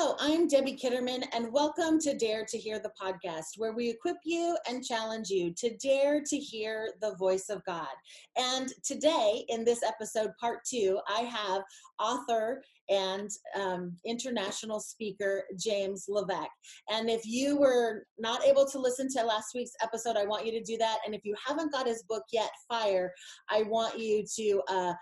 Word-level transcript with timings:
Hello, 0.00 0.14
I'm 0.20 0.46
Debbie 0.46 0.76
Kitterman, 0.76 1.24
and 1.32 1.52
welcome 1.52 1.98
to 2.02 2.14
Dare 2.16 2.44
to 2.50 2.56
Hear 2.56 2.78
the 2.78 2.92
podcast, 3.02 3.56
where 3.56 3.72
we 3.72 3.90
equip 3.90 4.18
you 4.24 4.56
and 4.68 4.84
challenge 4.84 5.28
you 5.28 5.52
to 5.54 5.76
dare 5.78 6.22
to 6.24 6.36
hear 6.36 6.92
the 7.02 7.16
voice 7.16 7.48
of 7.48 7.64
God. 7.64 7.88
And 8.36 8.72
today, 8.84 9.44
in 9.48 9.64
this 9.64 9.82
episode, 9.82 10.30
part 10.40 10.60
two, 10.64 11.00
I 11.08 11.22
have 11.22 11.62
author 11.98 12.62
and 12.88 13.28
um, 13.60 13.96
international 14.06 14.78
speaker 14.78 15.42
James 15.58 16.04
Levesque. 16.08 16.46
And 16.88 17.10
if 17.10 17.26
you 17.26 17.58
were 17.58 18.04
not 18.20 18.44
able 18.44 18.66
to 18.66 18.78
listen 18.78 19.08
to 19.16 19.24
last 19.24 19.48
week's 19.52 19.74
episode, 19.82 20.16
I 20.16 20.26
want 20.26 20.46
you 20.46 20.52
to 20.52 20.62
do 20.62 20.78
that. 20.78 20.98
And 21.04 21.12
if 21.12 21.24
you 21.24 21.34
haven't 21.44 21.72
got 21.72 21.88
his 21.88 22.04
book 22.04 22.22
yet, 22.32 22.50
Fire, 22.68 23.12
I 23.50 23.64
want 23.64 23.98
you 23.98 24.24
to. 24.36 24.62
Uh, 24.68 24.92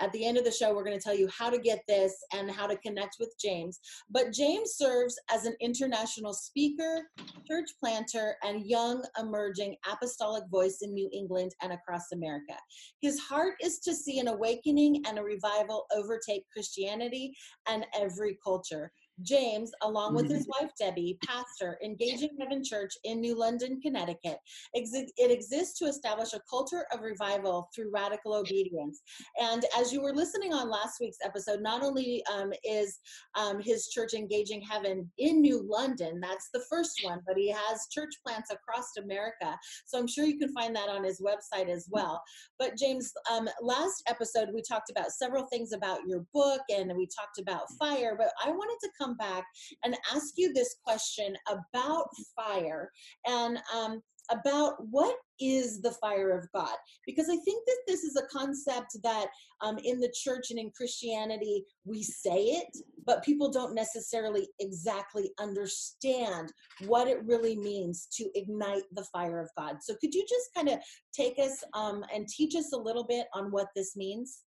at 0.00 0.12
the 0.12 0.24
end 0.26 0.36
of 0.38 0.44
the 0.44 0.52
show, 0.52 0.74
we're 0.74 0.84
going 0.84 0.98
to 0.98 1.02
tell 1.02 1.16
you 1.16 1.28
how 1.28 1.50
to 1.50 1.58
get 1.58 1.80
this 1.88 2.14
and 2.34 2.50
how 2.50 2.66
to 2.66 2.76
connect 2.78 3.16
with 3.18 3.34
James. 3.40 3.80
But 4.10 4.32
James 4.32 4.74
serves 4.74 5.18
as 5.32 5.46
an 5.46 5.54
international 5.60 6.34
speaker, 6.34 7.02
church 7.46 7.70
planter, 7.80 8.36
and 8.42 8.66
young 8.66 9.04
emerging 9.18 9.76
apostolic 9.90 10.44
voice 10.50 10.78
in 10.82 10.92
New 10.92 11.08
England 11.12 11.52
and 11.62 11.72
across 11.72 12.12
America. 12.12 12.54
His 13.00 13.18
heart 13.18 13.54
is 13.62 13.78
to 13.80 13.94
see 13.94 14.18
an 14.18 14.28
awakening 14.28 15.02
and 15.06 15.18
a 15.18 15.22
revival 15.22 15.86
overtake 15.94 16.44
Christianity 16.52 17.34
and 17.68 17.86
every 17.94 18.38
culture. 18.42 18.92
James, 19.22 19.70
along 19.82 20.14
with 20.14 20.30
his 20.30 20.42
mm-hmm. 20.42 20.64
wife 20.64 20.72
Debbie, 20.78 21.18
pastor, 21.24 21.78
Engaging 21.84 22.30
Heaven 22.38 22.62
Church 22.62 22.92
in 23.04 23.20
New 23.20 23.38
London, 23.38 23.80
Connecticut. 23.80 24.38
It 24.74 25.30
exists 25.30 25.78
to 25.78 25.86
establish 25.86 26.32
a 26.32 26.40
culture 26.48 26.86
of 26.92 27.00
revival 27.00 27.68
through 27.74 27.90
radical 27.92 28.34
obedience. 28.34 29.02
And 29.40 29.64
as 29.78 29.92
you 29.92 30.02
were 30.02 30.14
listening 30.14 30.52
on 30.52 30.70
last 30.70 30.98
week's 31.00 31.18
episode, 31.24 31.60
not 31.60 31.82
only 31.82 32.22
um, 32.32 32.52
is 32.64 32.98
um, 33.34 33.60
his 33.60 33.88
church 33.88 34.14
Engaging 34.14 34.62
Heaven 34.62 35.10
in 35.18 35.40
New 35.40 35.62
London, 35.68 36.20
that's 36.20 36.48
the 36.52 36.64
first 36.68 37.00
one, 37.02 37.20
but 37.26 37.36
he 37.36 37.50
has 37.50 37.88
church 37.92 38.14
plants 38.24 38.50
across 38.50 38.96
America. 39.02 39.58
So 39.86 39.98
I'm 39.98 40.06
sure 40.06 40.24
you 40.24 40.38
can 40.38 40.52
find 40.52 40.74
that 40.76 40.88
on 40.88 41.04
his 41.04 41.20
website 41.20 41.68
as 41.68 41.88
well. 41.90 42.22
But 42.58 42.76
James, 42.76 43.12
um, 43.30 43.48
last 43.62 44.02
episode 44.08 44.48
we 44.52 44.62
talked 44.62 44.90
about 44.90 45.10
several 45.10 45.46
things 45.46 45.72
about 45.72 46.00
your 46.06 46.24
book 46.32 46.60
and 46.68 46.92
we 46.96 47.06
talked 47.06 47.38
about 47.38 47.70
fire, 47.78 48.14
but 48.18 48.30
I 48.44 48.50
wanted 48.50 48.78
to 48.82 48.90
come 48.98 49.05
come 49.06 49.16
back 49.16 49.44
and 49.84 49.96
ask 50.14 50.34
you 50.36 50.52
this 50.52 50.76
question 50.84 51.34
about 51.48 52.08
fire 52.34 52.90
and 53.26 53.58
um, 53.74 54.02
about 54.30 54.74
what 54.90 55.16
is 55.40 55.80
the 55.82 55.92
fire 55.92 56.36
of 56.36 56.48
God. 56.54 56.74
Because 57.06 57.28
I 57.28 57.36
think 57.36 57.64
that 57.66 57.78
this 57.86 58.02
is 58.02 58.16
a 58.16 58.36
concept 58.36 58.96
that 59.02 59.26
um, 59.60 59.78
in 59.84 60.00
the 60.00 60.12
church 60.14 60.50
and 60.50 60.58
in 60.58 60.70
Christianity, 60.76 61.64
we 61.84 62.02
say 62.02 62.44
it, 62.44 62.76
but 63.04 63.24
people 63.24 63.50
don't 63.50 63.74
necessarily 63.74 64.48
exactly 64.58 65.30
understand 65.38 66.52
what 66.86 67.06
it 67.06 67.24
really 67.24 67.56
means 67.56 68.08
to 68.16 68.28
ignite 68.34 68.82
the 68.92 69.04
fire 69.12 69.40
of 69.40 69.50
God. 69.56 69.76
So 69.80 69.94
could 70.00 70.14
you 70.14 70.24
just 70.28 70.50
kind 70.54 70.68
of 70.68 70.80
take 71.14 71.38
us 71.38 71.62
um, 71.74 72.04
and 72.12 72.26
teach 72.26 72.56
us 72.56 72.72
a 72.72 72.78
little 72.78 73.04
bit 73.04 73.26
on 73.34 73.52
what 73.52 73.68
this 73.76 73.96
means? 73.96 74.42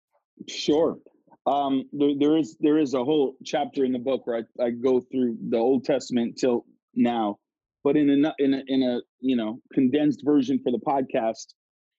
Sure. 0.47 0.97
Um, 1.45 1.85
there, 1.93 2.11
there 2.17 2.37
is 2.37 2.57
there 2.59 2.77
is 2.77 2.93
a 2.93 3.03
whole 3.03 3.35
chapter 3.43 3.85
in 3.85 3.91
the 3.91 3.99
book 3.99 4.25
where 4.25 4.45
I, 4.59 4.63
I 4.65 4.69
go 4.71 4.99
through 4.99 5.37
the 5.49 5.57
Old 5.57 5.85
Testament 5.85 6.37
till 6.37 6.65
now, 6.95 7.37
but 7.83 7.97
in 7.97 8.09
a 8.09 8.33
in 8.39 8.53
a 8.53 8.63
in 8.67 8.83
a 8.83 9.01
you 9.19 9.35
know 9.35 9.59
condensed 9.73 10.23
version 10.25 10.59
for 10.63 10.71
the 10.71 10.79
podcast, 10.79 11.53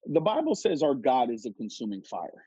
the 0.06 0.20
Bible 0.20 0.54
says 0.54 0.82
our 0.82 0.94
God 0.94 1.30
is 1.30 1.46
a 1.46 1.52
consuming 1.52 2.02
fire, 2.02 2.44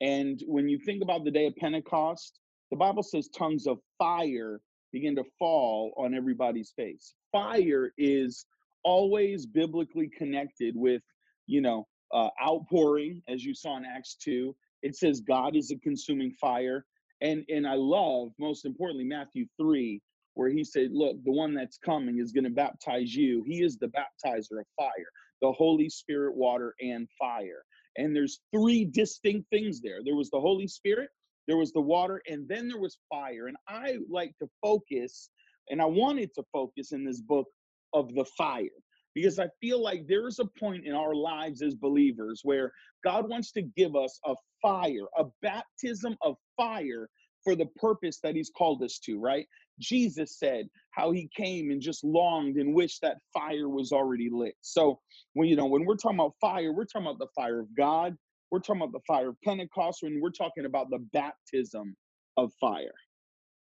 and 0.00 0.40
when 0.46 0.68
you 0.68 0.78
think 0.78 1.02
about 1.02 1.24
the 1.24 1.30
day 1.30 1.46
of 1.46 1.56
Pentecost, 1.56 2.38
the 2.70 2.76
Bible 2.76 3.02
says 3.02 3.28
tongues 3.28 3.66
of 3.66 3.78
fire 3.98 4.60
begin 4.92 5.16
to 5.16 5.24
fall 5.38 5.92
on 5.96 6.14
everybody's 6.14 6.72
face. 6.76 7.14
Fire 7.32 7.92
is 7.96 8.46
always 8.84 9.46
biblically 9.46 10.10
connected 10.16 10.74
with 10.76 11.02
you 11.46 11.60
know 11.60 11.86
uh, 12.12 12.28
outpouring, 12.40 13.22
as 13.28 13.44
you 13.44 13.54
saw 13.54 13.76
in 13.76 13.84
Acts 13.84 14.16
two 14.16 14.54
it 14.82 14.96
says 14.96 15.20
God 15.20 15.56
is 15.56 15.70
a 15.70 15.76
consuming 15.78 16.32
fire. 16.40 16.84
And 17.20 17.44
and 17.48 17.66
I 17.66 17.74
love 17.74 18.30
most 18.38 18.64
importantly 18.64 19.04
Matthew 19.04 19.46
3 19.60 20.00
where 20.34 20.48
he 20.48 20.64
said, 20.64 20.88
look, 20.92 21.22
the 21.24 21.30
one 21.30 21.54
that's 21.54 21.76
coming 21.76 22.18
is 22.18 22.32
going 22.32 22.44
to 22.44 22.50
baptize 22.50 23.14
you. 23.14 23.44
He 23.46 23.62
is 23.62 23.76
the 23.76 23.88
baptizer 23.88 24.60
of 24.60 24.66
fire, 24.78 25.10
the 25.42 25.52
Holy 25.52 25.90
Spirit, 25.90 26.34
water 26.34 26.74
and 26.80 27.06
fire. 27.18 27.62
And 27.98 28.16
there's 28.16 28.40
three 28.50 28.86
distinct 28.86 29.50
things 29.50 29.82
there. 29.82 29.98
There 30.02 30.16
was 30.16 30.30
the 30.30 30.40
Holy 30.40 30.66
Spirit, 30.66 31.10
there 31.46 31.58
was 31.58 31.72
the 31.72 31.82
water, 31.82 32.22
and 32.26 32.48
then 32.48 32.66
there 32.66 32.80
was 32.80 32.96
fire. 33.10 33.48
And 33.48 33.56
I 33.68 33.98
like 34.08 34.34
to 34.38 34.48
focus 34.62 35.28
and 35.68 35.80
I 35.80 35.86
wanted 35.86 36.34
to 36.34 36.42
focus 36.52 36.92
in 36.92 37.04
this 37.04 37.20
book 37.20 37.46
of 37.92 38.14
the 38.14 38.24
fire 38.36 38.68
because 39.14 39.38
I 39.38 39.48
feel 39.60 39.82
like 39.82 40.06
there 40.06 40.26
is 40.28 40.38
a 40.38 40.46
point 40.58 40.86
in 40.86 40.94
our 40.94 41.14
lives 41.14 41.62
as 41.62 41.74
believers 41.74 42.40
where 42.42 42.72
God 43.04 43.28
wants 43.28 43.52
to 43.52 43.62
give 43.62 43.96
us 43.96 44.18
a 44.24 44.34
fire, 44.60 45.06
a 45.18 45.24
baptism 45.42 46.16
of 46.22 46.36
fire 46.56 47.08
for 47.44 47.56
the 47.56 47.66
purpose 47.76 48.20
that 48.22 48.36
He's 48.36 48.50
called 48.56 48.82
us 48.82 48.98
to, 49.00 49.18
right? 49.18 49.46
Jesus 49.80 50.38
said 50.38 50.68
how 50.90 51.10
He 51.10 51.28
came 51.36 51.70
and 51.70 51.80
just 51.80 52.04
longed 52.04 52.56
and 52.56 52.74
wished 52.74 53.00
that 53.02 53.18
fire 53.32 53.68
was 53.68 53.92
already 53.92 54.28
lit. 54.30 54.54
So, 54.60 55.00
when 55.34 55.48
you 55.48 55.56
know, 55.56 55.66
when 55.66 55.84
we're 55.84 55.96
talking 55.96 56.18
about 56.18 56.34
fire, 56.40 56.72
we're 56.72 56.84
talking 56.84 57.06
about 57.06 57.18
the 57.18 57.28
fire 57.34 57.60
of 57.60 57.74
God, 57.76 58.16
we're 58.50 58.60
talking 58.60 58.82
about 58.82 58.92
the 58.92 59.00
fire 59.06 59.30
of 59.30 59.36
Pentecost, 59.44 60.02
when 60.02 60.20
we're 60.20 60.30
talking 60.30 60.66
about 60.66 60.90
the 60.90 60.98
baptism 61.12 61.96
of 62.36 62.52
fire. 62.60 62.94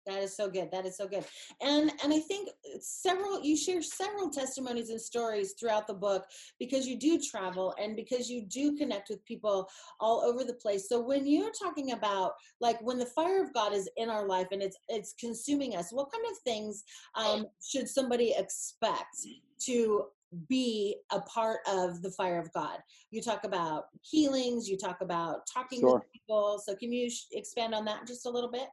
That 0.05 0.21
is 0.21 0.35
so 0.35 0.49
good. 0.49 0.69
That 0.71 0.85
is 0.85 0.97
so 0.97 1.07
good. 1.07 1.25
And 1.61 1.91
and 2.03 2.13
I 2.13 2.19
think 2.19 2.49
several 2.79 3.41
you 3.41 3.57
share 3.57 3.81
several 3.81 4.29
testimonies 4.29 4.89
and 4.89 5.01
stories 5.01 5.53
throughout 5.59 5.87
the 5.87 5.93
book 5.93 6.25
because 6.59 6.87
you 6.87 6.97
do 6.97 7.19
travel 7.19 7.73
and 7.81 7.95
because 7.95 8.29
you 8.29 8.45
do 8.45 8.75
connect 8.75 9.09
with 9.09 9.25
people 9.25 9.67
all 9.99 10.21
over 10.21 10.43
the 10.43 10.53
place. 10.53 10.87
So 10.87 10.99
when 10.99 11.25
you're 11.25 11.51
talking 11.51 11.91
about 11.91 12.33
like 12.59 12.79
when 12.81 12.99
the 12.99 13.05
fire 13.07 13.43
of 13.43 13.53
God 13.53 13.73
is 13.73 13.89
in 13.97 14.09
our 14.09 14.27
life 14.27 14.47
and 14.51 14.61
it's 14.61 14.77
it's 14.89 15.13
consuming 15.19 15.75
us, 15.75 15.91
what 15.91 16.11
kind 16.11 16.25
of 16.31 16.37
things 16.39 16.83
um, 17.15 17.47
should 17.63 17.89
somebody 17.89 18.33
expect 18.37 19.25
to 19.61 20.05
be 20.47 20.95
a 21.11 21.21
part 21.21 21.59
of 21.67 22.01
the 22.01 22.11
fire 22.11 22.39
of 22.39 22.51
God. 22.53 22.77
You 23.11 23.21
talk 23.21 23.43
about 23.43 23.85
healings, 24.01 24.67
you 24.67 24.77
talk 24.77 25.01
about 25.01 25.41
talking 25.51 25.79
sure. 25.79 25.95
with 25.95 26.11
people. 26.11 26.61
So, 26.65 26.75
can 26.75 26.91
you 26.91 27.09
sh- 27.09 27.25
expand 27.31 27.73
on 27.73 27.85
that 27.85 28.07
just 28.07 28.25
a 28.25 28.29
little 28.29 28.51
bit? 28.51 28.67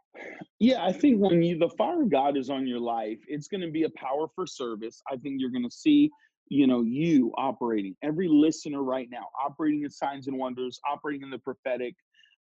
Yeah, 0.59 0.85
I 0.85 0.93
think 0.93 1.21
when 1.21 1.43
you 1.43 1.59
the 1.59 1.71
fire 1.71 2.03
of 2.03 2.11
God 2.11 2.37
is 2.37 2.51
on 2.51 2.67
your 2.67 2.81
life, 2.81 3.19
it's 3.27 3.49
going 3.49 3.63
to 3.63 3.71
be 3.71 3.85
a 3.85 3.91
power 3.91 4.27
for 4.35 4.47
service. 4.47 5.03
I 5.11 5.17
think 5.17 5.37
you're 5.39 5.51
going 5.51 5.65
to 5.65 5.71
see, 5.71 6.11
you 6.49 6.67
know, 6.67 6.83
you 6.83 7.33
operating 7.37 7.97
every 8.03 8.29
listener 8.29 8.83
right 8.83 9.09
now, 9.11 9.27
operating 9.45 9.83
in 9.83 9.91
signs 9.91 10.29
and 10.29 10.39
wonders, 10.39 10.81
operating 10.89 11.23
in 11.23 11.31
the 11.31 11.39
prophetic. 11.39 11.95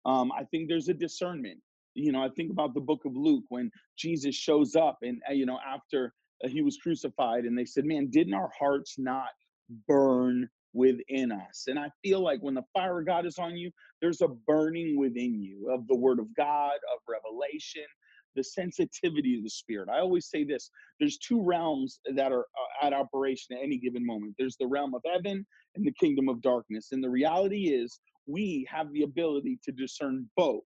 Um, 0.04 0.32
I 0.32 0.44
think 0.44 0.68
there's 0.68 0.88
a 0.88 0.94
discernment. 0.94 1.58
You 1.94 2.12
know, 2.12 2.22
I 2.22 2.28
think 2.36 2.50
about 2.50 2.74
the 2.74 2.80
book 2.80 3.04
of 3.04 3.14
Luke 3.14 3.44
when 3.48 3.70
Jesus 3.98 4.34
shows 4.34 4.74
up 4.74 4.98
and 5.02 5.20
uh, 5.28 5.32
you 5.32 5.46
know 5.46 5.58
after 5.66 6.14
he 6.50 6.62
was 6.62 6.76
crucified 6.76 7.44
and 7.44 7.56
they 7.56 7.64
said 7.64 7.84
man 7.84 8.08
didn't 8.10 8.34
our 8.34 8.50
hearts 8.58 8.96
not 8.98 9.28
burn 9.86 10.48
within 10.74 11.32
us? 11.32 11.64
And 11.66 11.78
i 11.78 11.90
feel 12.02 12.20
like 12.20 12.40
when 12.40 12.54
the 12.54 12.64
fire 12.72 13.00
of 13.00 13.06
god 13.06 13.26
is 13.26 13.38
on 13.38 13.56
you 13.56 13.70
there's 14.00 14.20
a 14.20 14.28
burning 14.28 14.98
within 14.98 15.40
you 15.40 15.70
of 15.70 15.86
the 15.86 15.96
word 15.96 16.18
of 16.18 16.34
god 16.34 16.74
of 16.92 17.00
revelation 17.08 17.84
the 18.34 18.42
sensitivity 18.42 19.36
of 19.36 19.44
the 19.44 19.50
spirit. 19.50 19.90
I 19.90 19.98
always 19.98 20.30
say 20.30 20.42
this 20.42 20.70
there's 20.98 21.18
two 21.18 21.42
realms 21.42 22.00
that 22.14 22.32
are 22.32 22.46
uh, 22.82 22.86
at 22.86 22.94
operation 22.94 23.54
at 23.54 23.62
any 23.62 23.76
given 23.76 24.06
moment. 24.06 24.34
There's 24.38 24.56
the 24.56 24.66
realm 24.66 24.94
of 24.94 25.02
heaven 25.04 25.44
and 25.74 25.84
the 25.84 25.92
kingdom 25.92 26.30
of 26.30 26.40
darkness 26.40 26.92
and 26.92 27.02
the 27.02 27.10
reality 27.10 27.68
is 27.68 28.00
we 28.26 28.66
have 28.70 28.92
the 28.92 29.02
ability 29.02 29.58
to 29.64 29.72
discern 29.72 30.28
both 30.36 30.62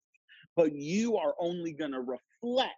but 0.57 0.75
you 0.75 1.17
are 1.17 1.35
only 1.39 1.73
going 1.73 1.93
to 1.93 2.01
reflect 2.01 2.73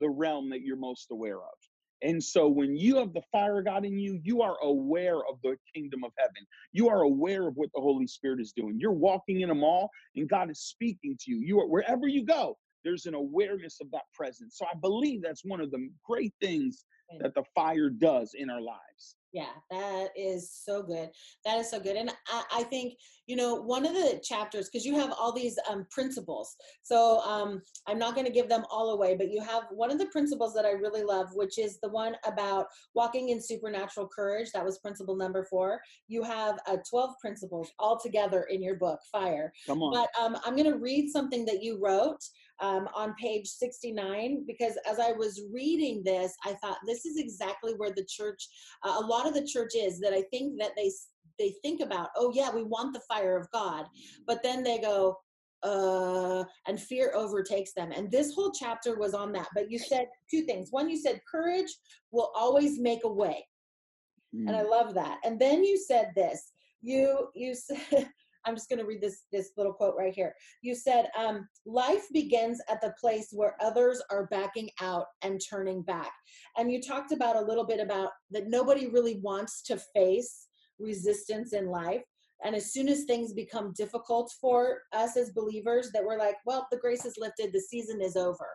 the 0.00 0.08
realm 0.08 0.50
that 0.50 0.62
you're 0.62 0.76
most 0.76 1.08
aware 1.10 1.38
of 1.38 1.58
and 2.02 2.22
so 2.22 2.48
when 2.48 2.76
you 2.76 2.96
have 2.96 3.12
the 3.12 3.22
fire 3.30 3.58
of 3.58 3.66
God 3.66 3.84
in 3.84 3.98
you, 3.98 4.20
you 4.22 4.42
are 4.42 4.56
aware 4.62 5.16
of 5.16 5.38
the 5.42 5.56
kingdom 5.74 6.04
of 6.04 6.12
heaven. 6.18 6.46
You 6.72 6.88
are 6.88 7.02
aware 7.02 7.46
of 7.46 7.56
what 7.56 7.70
the 7.74 7.80
Holy 7.80 8.06
Spirit 8.06 8.40
is 8.40 8.52
doing. 8.52 8.78
You're 8.80 8.92
walking 8.92 9.42
in 9.42 9.50
a 9.50 9.54
mall 9.54 9.90
and 10.16 10.28
God 10.28 10.50
is 10.50 10.60
speaking 10.60 11.16
to 11.20 11.30
you. 11.30 11.38
You 11.40 11.60
are 11.60 11.68
wherever 11.68 12.08
you 12.08 12.24
go, 12.24 12.56
there's 12.84 13.06
an 13.06 13.14
awareness 13.14 13.80
of 13.80 13.90
that 13.90 14.04
presence. 14.14 14.56
So 14.56 14.64
I 14.66 14.76
believe 14.80 15.22
that's 15.22 15.44
one 15.44 15.60
of 15.60 15.70
the 15.70 15.90
great 16.04 16.32
things 16.40 16.84
that 17.20 17.34
the 17.34 17.44
fire 17.54 17.90
does 17.90 18.32
in 18.34 18.48
our 18.50 18.60
lives. 18.60 19.16
Yeah, 19.32 19.50
that 19.70 20.08
is 20.16 20.50
so 20.50 20.82
good. 20.82 21.10
That 21.44 21.58
is 21.58 21.70
so 21.70 21.78
good. 21.78 21.96
And 21.96 22.10
I, 22.26 22.42
I 22.52 22.62
think, 22.64 22.94
you 23.26 23.36
know, 23.36 23.54
one 23.54 23.86
of 23.86 23.92
the 23.94 24.20
chapters, 24.24 24.68
because 24.68 24.84
you 24.84 24.96
have 24.96 25.12
all 25.12 25.32
these 25.32 25.56
um, 25.70 25.86
principles. 25.90 26.56
So 26.82 27.20
um, 27.20 27.62
I'm 27.86 27.98
not 27.98 28.14
going 28.14 28.26
to 28.26 28.32
give 28.32 28.48
them 28.48 28.64
all 28.70 28.90
away, 28.90 29.14
but 29.14 29.30
you 29.30 29.40
have 29.40 29.64
one 29.70 29.92
of 29.92 29.98
the 29.98 30.06
principles 30.06 30.52
that 30.54 30.64
I 30.64 30.72
really 30.72 31.04
love, 31.04 31.28
which 31.34 31.58
is 31.58 31.78
the 31.80 31.88
one 31.88 32.16
about 32.24 32.66
walking 32.94 33.28
in 33.28 33.40
supernatural 33.40 34.08
courage. 34.08 34.50
That 34.52 34.64
was 34.64 34.78
principle 34.78 35.16
number 35.16 35.44
four. 35.44 35.80
You 36.08 36.24
have 36.24 36.58
uh, 36.66 36.78
12 36.88 37.14
principles 37.20 37.70
all 37.78 38.00
together 38.00 38.46
in 38.50 38.62
your 38.62 38.76
book, 38.76 38.98
Fire. 39.12 39.52
Come 39.66 39.82
on. 39.82 39.92
But 39.92 40.08
um, 40.20 40.36
I'm 40.44 40.56
going 40.56 40.70
to 40.70 40.78
read 40.78 41.08
something 41.08 41.44
that 41.44 41.62
you 41.62 41.78
wrote 41.80 42.24
um, 42.60 42.88
on 42.94 43.14
page 43.14 43.46
69 43.46 44.44
because 44.46 44.76
as 44.90 44.98
I 44.98 45.12
was 45.12 45.42
reading 45.52 46.02
this, 46.04 46.34
I 46.44 46.54
thought 46.54 46.78
this 46.86 47.04
is 47.06 47.18
exactly 47.18 47.72
where 47.76 47.92
the 47.94 48.06
church, 48.08 48.48
uh, 48.84 48.96
a 48.98 49.06
lot 49.06 49.26
of 49.26 49.34
the 49.34 49.46
church 49.46 49.72
is 49.74 50.00
that 50.00 50.12
I 50.12 50.22
think 50.30 50.58
that 50.60 50.72
they 50.76 50.90
they 51.38 51.54
think 51.62 51.80
about, 51.80 52.10
oh 52.16 52.30
yeah, 52.34 52.54
we 52.54 52.62
want 52.62 52.92
the 52.92 53.00
fire 53.08 53.36
of 53.36 53.50
God, 53.50 53.86
but 54.26 54.42
then 54.42 54.62
they 54.62 54.78
go, 54.78 55.16
uh, 55.62 56.44
and 56.66 56.80
fear 56.80 57.12
overtakes 57.14 57.72
them. 57.72 57.92
And 57.92 58.10
this 58.10 58.34
whole 58.34 58.52
chapter 58.52 58.98
was 58.98 59.14
on 59.14 59.32
that. 59.32 59.48
But 59.54 59.70
you 59.70 59.78
said 59.78 60.06
two 60.30 60.42
things. 60.42 60.68
One, 60.70 60.88
you 60.88 60.96
said 60.96 61.20
courage 61.30 61.74
will 62.12 62.30
always 62.34 62.78
make 62.78 63.04
a 63.04 63.12
way, 63.12 63.46
mm. 64.34 64.46
and 64.46 64.56
I 64.56 64.62
mm. 64.62 64.70
love 64.70 64.94
that. 64.94 65.18
And 65.24 65.40
then 65.40 65.64
you 65.64 65.78
said 65.78 66.12
this. 66.14 66.52
You 66.82 67.28
you 67.34 67.54
said. 67.54 68.08
I'm 68.46 68.54
just 68.54 68.68
going 68.68 68.78
to 68.78 68.86
read 68.86 69.00
this 69.00 69.24
this 69.32 69.50
little 69.56 69.72
quote 69.72 69.94
right 69.98 70.14
here. 70.14 70.34
You 70.62 70.74
said, 70.74 71.08
um, 71.18 71.48
"Life 71.66 72.06
begins 72.12 72.60
at 72.70 72.80
the 72.80 72.94
place 73.00 73.28
where 73.32 73.56
others 73.60 74.02
are 74.10 74.26
backing 74.26 74.70
out 74.80 75.06
and 75.22 75.40
turning 75.48 75.82
back." 75.82 76.12
And 76.56 76.72
you 76.72 76.80
talked 76.80 77.12
about 77.12 77.36
a 77.36 77.40
little 77.40 77.66
bit 77.66 77.80
about 77.80 78.10
that 78.30 78.48
nobody 78.48 78.88
really 78.88 79.20
wants 79.22 79.62
to 79.62 79.80
face 79.94 80.48
resistance 80.78 81.52
in 81.52 81.66
life, 81.66 82.02
and 82.42 82.54
as 82.56 82.72
soon 82.72 82.88
as 82.88 83.04
things 83.04 83.32
become 83.32 83.72
difficult 83.76 84.32
for 84.40 84.82
us 84.92 85.16
as 85.16 85.30
believers 85.30 85.90
that 85.92 86.04
we're 86.04 86.18
like 86.18 86.36
well 86.46 86.66
the 86.70 86.78
grace 86.78 87.04
is 87.04 87.16
lifted 87.18 87.52
the 87.52 87.60
season 87.60 88.00
is 88.00 88.16
over 88.16 88.48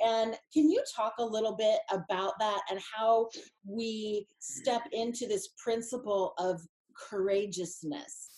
and 0.00 0.36
can 0.52 0.70
you 0.70 0.82
talk 0.94 1.14
a 1.18 1.24
little 1.24 1.56
bit 1.56 1.78
about 1.90 2.32
that 2.38 2.60
and 2.70 2.80
how 2.80 3.28
we 3.64 4.26
step 4.38 4.82
into 4.92 5.26
this 5.26 5.50
principle 5.62 6.34
of 6.38 6.60
courageousness 6.96 8.37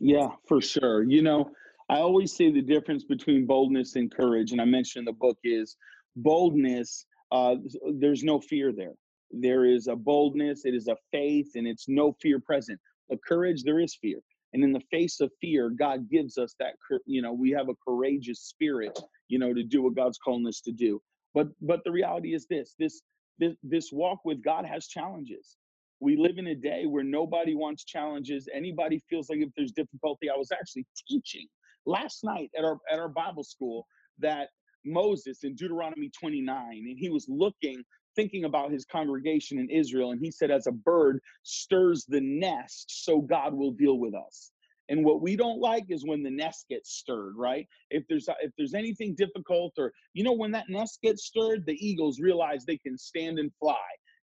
yeah 0.00 0.28
for 0.46 0.60
sure. 0.60 1.02
You 1.02 1.22
know 1.22 1.50
i 1.90 1.98
always 1.98 2.36
say 2.36 2.50
the 2.50 2.60
difference 2.62 3.04
between 3.04 3.46
boldness 3.46 3.96
and 3.96 4.14
courage 4.14 4.52
and 4.52 4.60
i 4.60 4.64
mentioned 4.64 5.02
in 5.02 5.04
the 5.06 5.18
book 5.18 5.38
is 5.42 5.76
boldness 6.16 7.06
uh, 7.30 7.56
there's 7.98 8.24
no 8.24 8.40
fear 8.40 8.72
there. 8.72 8.94
There 9.30 9.66
is 9.66 9.88
a 9.88 9.96
boldness 9.96 10.64
it 10.64 10.74
is 10.74 10.88
a 10.88 10.96
faith 11.12 11.50
and 11.54 11.66
it's 11.66 11.88
no 11.88 12.16
fear 12.22 12.40
present. 12.40 12.80
A 13.10 13.16
courage 13.16 13.62
there 13.62 13.80
is 13.80 13.94
fear 13.94 14.20
and 14.54 14.64
in 14.64 14.72
the 14.72 14.80
face 14.90 15.20
of 15.20 15.30
fear 15.40 15.68
god 15.68 16.08
gives 16.10 16.38
us 16.38 16.54
that 16.58 16.72
you 17.04 17.20
know 17.20 17.32
we 17.32 17.50
have 17.50 17.68
a 17.68 17.74
courageous 17.86 18.40
spirit 18.40 18.98
you 19.28 19.38
know 19.38 19.52
to 19.52 19.62
do 19.62 19.82
what 19.82 19.94
god's 19.94 20.18
calling 20.18 20.46
us 20.46 20.60
to 20.62 20.72
do. 20.72 21.00
But 21.34 21.48
but 21.60 21.84
the 21.84 21.92
reality 21.92 22.34
is 22.34 22.46
this 22.46 22.74
this 22.78 23.02
this, 23.38 23.54
this 23.62 23.92
walk 23.92 24.20
with 24.24 24.42
god 24.42 24.64
has 24.64 24.88
challenges 24.88 25.56
we 26.00 26.16
live 26.16 26.38
in 26.38 26.48
a 26.48 26.54
day 26.54 26.86
where 26.86 27.04
nobody 27.04 27.54
wants 27.54 27.84
challenges 27.84 28.48
anybody 28.54 29.02
feels 29.08 29.28
like 29.28 29.40
if 29.40 29.50
there's 29.56 29.72
difficulty 29.72 30.28
i 30.30 30.36
was 30.36 30.50
actually 30.52 30.86
teaching 31.08 31.46
last 31.86 32.24
night 32.24 32.50
at 32.58 32.64
our 32.64 32.78
at 32.90 32.98
our 32.98 33.08
bible 33.08 33.44
school 33.44 33.86
that 34.18 34.48
moses 34.84 35.40
in 35.44 35.54
deuteronomy 35.54 36.10
29 36.20 36.84
and 36.88 36.98
he 36.98 37.08
was 37.08 37.26
looking 37.28 37.82
thinking 38.18 38.44
about 38.44 38.72
his 38.72 38.84
congregation 38.84 39.60
in 39.60 39.70
Israel, 39.70 40.10
and 40.10 40.20
he 40.20 40.32
said, 40.32 40.50
As 40.50 40.66
a 40.66 40.72
bird 40.72 41.20
stirs 41.44 42.04
the 42.08 42.20
nest, 42.20 43.04
so 43.04 43.20
God 43.20 43.54
will 43.54 43.70
deal 43.70 43.98
with 44.00 44.12
us. 44.12 44.50
And 44.88 45.04
what 45.04 45.22
we 45.22 45.36
don't 45.36 45.60
like 45.60 45.84
is 45.88 46.04
when 46.04 46.24
the 46.24 46.30
nest 46.30 46.66
gets 46.68 46.90
stirred, 46.90 47.34
right? 47.36 47.68
If 47.90 48.04
there's 48.08 48.28
if 48.40 48.50
there's 48.58 48.74
anything 48.74 49.14
difficult, 49.14 49.74
or 49.78 49.92
you 50.14 50.24
know, 50.24 50.32
when 50.32 50.50
that 50.52 50.68
nest 50.68 50.98
gets 51.00 51.26
stirred, 51.26 51.64
the 51.64 51.76
eagles 51.78 52.18
realize 52.18 52.64
they 52.64 52.78
can 52.78 52.98
stand 52.98 53.38
and 53.38 53.52
fly. 53.60 53.76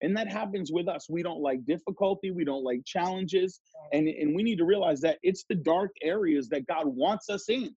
And 0.03 0.15
that 0.17 0.27
happens 0.27 0.69
with 0.71 0.87
us. 0.87 1.07
We 1.09 1.23
don't 1.23 1.41
like 1.41 1.65
difficulty, 1.65 2.29
we 2.29 2.43
don't 2.43 2.63
like 2.63 2.81
challenges. 2.85 3.59
And, 3.93 4.07
and 4.07 4.35
we 4.35 4.43
need 4.43 4.57
to 4.57 4.65
realize 4.65 5.01
that 5.01 5.17
it's 5.23 5.45
the 5.47 5.55
dark 5.55 5.91
areas 6.03 6.49
that 6.49 6.67
God 6.67 6.85
wants 6.85 7.29
us 7.29 7.49
in. 7.49 7.73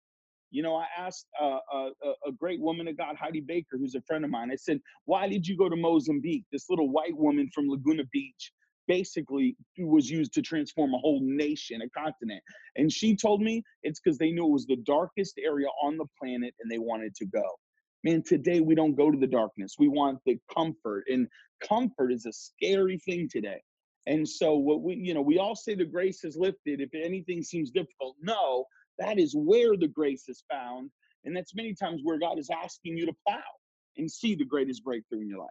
You 0.52 0.64
know, 0.64 0.76
I 0.76 0.86
asked 0.98 1.28
uh, 1.42 1.60
a, 1.72 1.90
a, 2.28 2.32
great 2.40 2.62
woman 2.62 2.88
of 2.88 2.98
God, 2.98 3.16
Heidi 3.18 3.42
Baker, 3.42 3.78
who's 3.78 3.96
a 3.96 4.02
friend 4.02 4.24
of 4.24 4.32
mine. 4.32 4.52
I 4.52 4.56
said, 4.56 4.80
"Why 5.04 5.28
did 5.28 5.46
you 5.46 5.58
go 5.58 5.68
to 5.68 5.76
Mozambique? 5.76 6.46
This 6.52 6.70
little 6.70 6.90
white 6.90 7.16
woman 7.16 7.50
from 7.54 7.70
Laguna 7.70 8.04
Beach." 8.12 8.52
basically 8.88 9.56
was 9.80 10.10
used 10.10 10.34
to 10.34 10.42
transform 10.42 10.94
a 10.94 10.98
whole 10.98 11.20
nation, 11.24 11.82
a 11.82 11.90
continent. 11.90 12.42
And 12.76 12.92
she 12.92 13.16
told 13.16 13.42
me 13.42 13.64
it's 13.84 14.00
because 14.00 14.18
they 14.18 14.32
knew 14.32 14.46
it 14.46 14.52
was 14.52 14.66
the 14.66 14.78
darkest 14.86 15.40
area 15.44 15.68
on 15.84 15.98
the 15.98 16.06
planet 16.20 16.54
and 16.60 16.72
they 16.72 16.78
wanted 16.78 17.16
to 17.16 17.26
go. 17.26 17.44
Man, 18.06 18.22
today 18.22 18.60
we 18.60 18.76
don't 18.76 18.94
go 18.94 19.10
to 19.10 19.18
the 19.18 19.26
darkness. 19.26 19.78
We 19.80 19.88
want 19.88 20.20
the 20.28 20.38
comfort. 20.54 21.06
And 21.10 21.28
comfort 21.68 22.12
is 22.12 22.28
a 22.28 22.32
scary 22.32 23.00
thing 23.00 23.28
today. 23.28 23.60
And 24.06 24.30
so 24.30 24.54
what 24.54 24.84
we, 24.84 24.94
you 24.94 25.16
know, 25.16 25.24
we 25.24 25.40
all 25.40 25.56
say 25.56 25.74
the 25.74 25.86
grace 25.86 26.24
is 26.24 26.38
lifted 26.38 26.82
if 26.82 26.92
anything 26.94 27.42
seems 27.42 27.72
difficult. 27.72 28.16
No, 28.22 28.66
that 29.00 29.18
is 29.18 29.34
where 29.36 29.76
the 29.76 29.88
grace 29.88 30.30
is 30.30 30.44
found. 30.52 30.92
And 31.24 31.36
that's 31.36 31.56
many 31.56 31.74
times 31.74 32.02
where 32.04 32.20
God 32.20 32.38
is 32.38 32.52
asking 32.52 32.96
you 32.96 33.08
to 33.08 33.14
plow 33.28 33.42
and 33.98 34.10
see 34.10 34.36
the 34.36 34.46
greatest 34.46 34.84
breakthrough 34.84 35.22
in 35.22 35.28
your 35.28 35.40
life. 35.40 35.50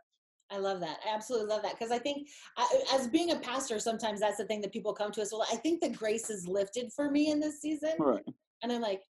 I 0.49 0.59
love 0.59 0.79
that. 0.79 0.99
I 1.05 1.13
absolutely 1.13 1.49
love 1.49 1.63
that 1.63 1.73
because 1.77 1.91
I 1.91 1.99
think, 1.99 2.29
I, 2.57 2.85
as 2.95 3.09
being 3.09 3.33
a 3.33 3.37
pastor, 3.41 3.81
sometimes 3.81 4.21
that's 4.21 4.37
the 4.37 4.45
thing 4.45 4.61
that 4.61 4.73
people 4.73 4.95
come 4.95 5.11
to 5.11 5.23
us. 5.23 5.33
Well, 5.33 5.45
I 5.51 5.57
think 5.57 5.81
the 5.81 5.89
grace 5.89 6.31
is 6.31 6.47
lifted 6.47 6.93
for 6.95 7.11
me 7.11 7.33
in 7.33 7.41
this 7.41 7.61
season, 7.61 7.95
right. 7.99 8.23
and 8.63 8.71
I'm 8.71 8.83
like, 8.83 9.03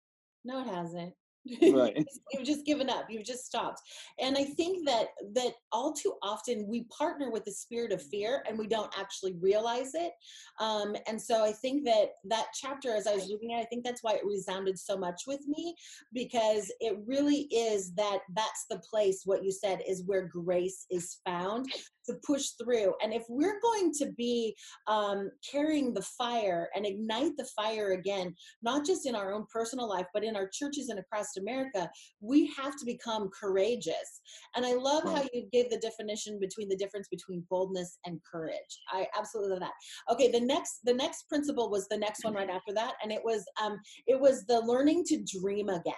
no, 0.45 0.62
it 0.62 0.68
hasn't. 0.68 1.13
Right. 1.62 2.06
you've 2.34 2.45
just 2.45 2.66
given 2.66 2.90
up. 2.90 3.07
You've 3.10 3.25
just 3.25 3.45
stopped. 3.45 3.81
And 4.19 4.38
I 4.38 4.45
think 4.45 4.86
that 4.88 5.07
that 5.34 5.54
all 5.72 5.94
too 5.94 6.13
often 6.22 6.68
we 6.68 6.86
partner 6.86 7.31
with 7.31 7.45
the 7.45 7.51
spirit 7.51 7.92
of 7.92 8.01
fear 8.01 8.44
and 8.48 8.57
we 8.57 8.68
don't 8.68 8.94
actually 8.98 9.36
realize 9.42 9.92
it. 9.94 10.13
Um, 10.60 10.95
and 11.07 11.22
so 11.22 11.44
I 11.44 11.51
think 11.51 11.86
that 11.86 12.12
that 12.25 12.48
chapter, 12.54 12.95
as 12.95 13.07
I 13.07 13.16
was 13.16 13.30
reading 13.30 13.51
it, 13.51 13.62
I 13.62 13.66
think 13.66 13.84
that's 13.84 14.04
why 14.04 14.13
it 14.13 14.25
resounded 14.25 14.80
so 14.80 14.98
much 14.98 15.24
with 15.28 15.45
me 15.48 15.75
because 16.13 16.72
it 16.80 16.98
really 17.06 17.48
is 17.51 17.94
that 17.95 18.19
that's 18.36 18.66
the 18.69 18.81
place. 18.90 19.24
What 19.25 19.44
you 19.44 19.51
said 19.51 19.81
is 19.88 20.04
where 20.06 20.28
grace 20.28 20.86
is 20.90 21.18
found 21.25 21.68
to 22.06 22.16
push 22.25 22.50
through. 22.62 22.94
And 23.01 23.13
if 23.13 23.24
we're 23.30 23.60
going 23.62 23.92
to 24.00 24.12
be 24.18 24.56
um, 24.88 25.31
carrying 25.50 25.94
the 25.94 26.01
fire 26.01 26.69
and 26.75 26.86
ignite 26.86 27.38
the 27.38 27.48
fire 27.56 27.92
again, 27.92 28.36
not 28.62 28.86
just 28.86 29.06
in 29.06 29.16
our 29.16 29.34
own 29.34 29.45
personal 29.51 29.88
life, 29.88 30.07
but 30.13 30.24
in 30.24 30.36
our 30.36 30.50
churches 30.51 30.90
and 30.90 31.00
across 31.00 31.32
America, 31.38 31.89
we 32.21 32.51
have 32.57 32.77
to 32.77 32.85
become 32.85 33.30
courageous. 33.38 34.21
And 34.56 34.65
I 34.65 34.74
love 34.74 35.03
how 35.03 35.24
you 35.33 35.47
gave 35.51 35.69
the 35.69 35.80
definition 35.80 36.39
between 36.39 36.69
the 36.69 36.75
difference 36.75 37.07
between 37.09 37.45
boldness 37.50 37.97
and 38.06 38.19
courage. 38.30 38.80
I 38.89 39.07
absolutely 39.18 39.51
love 39.51 39.62
that. 39.62 40.13
Okay, 40.13 40.31
the 40.31 40.41
next 40.41 40.80
the 40.83 40.94
next 40.94 41.27
principle 41.30 41.69
was 41.69 41.88
the 41.88 41.97
next 41.97 42.24
one 42.24 42.33
right 42.33 42.50
after 42.50 42.74
that, 42.74 42.94
and 43.01 43.12
it 43.12 43.21
was 43.24 43.44
um, 43.62 43.77
it 44.07 44.19
was 44.19 44.45
the 44.45 44.59
learning 44.62 45.03
to 45.06 45.24
dream 45.39 45.69
again. 45.69 45.94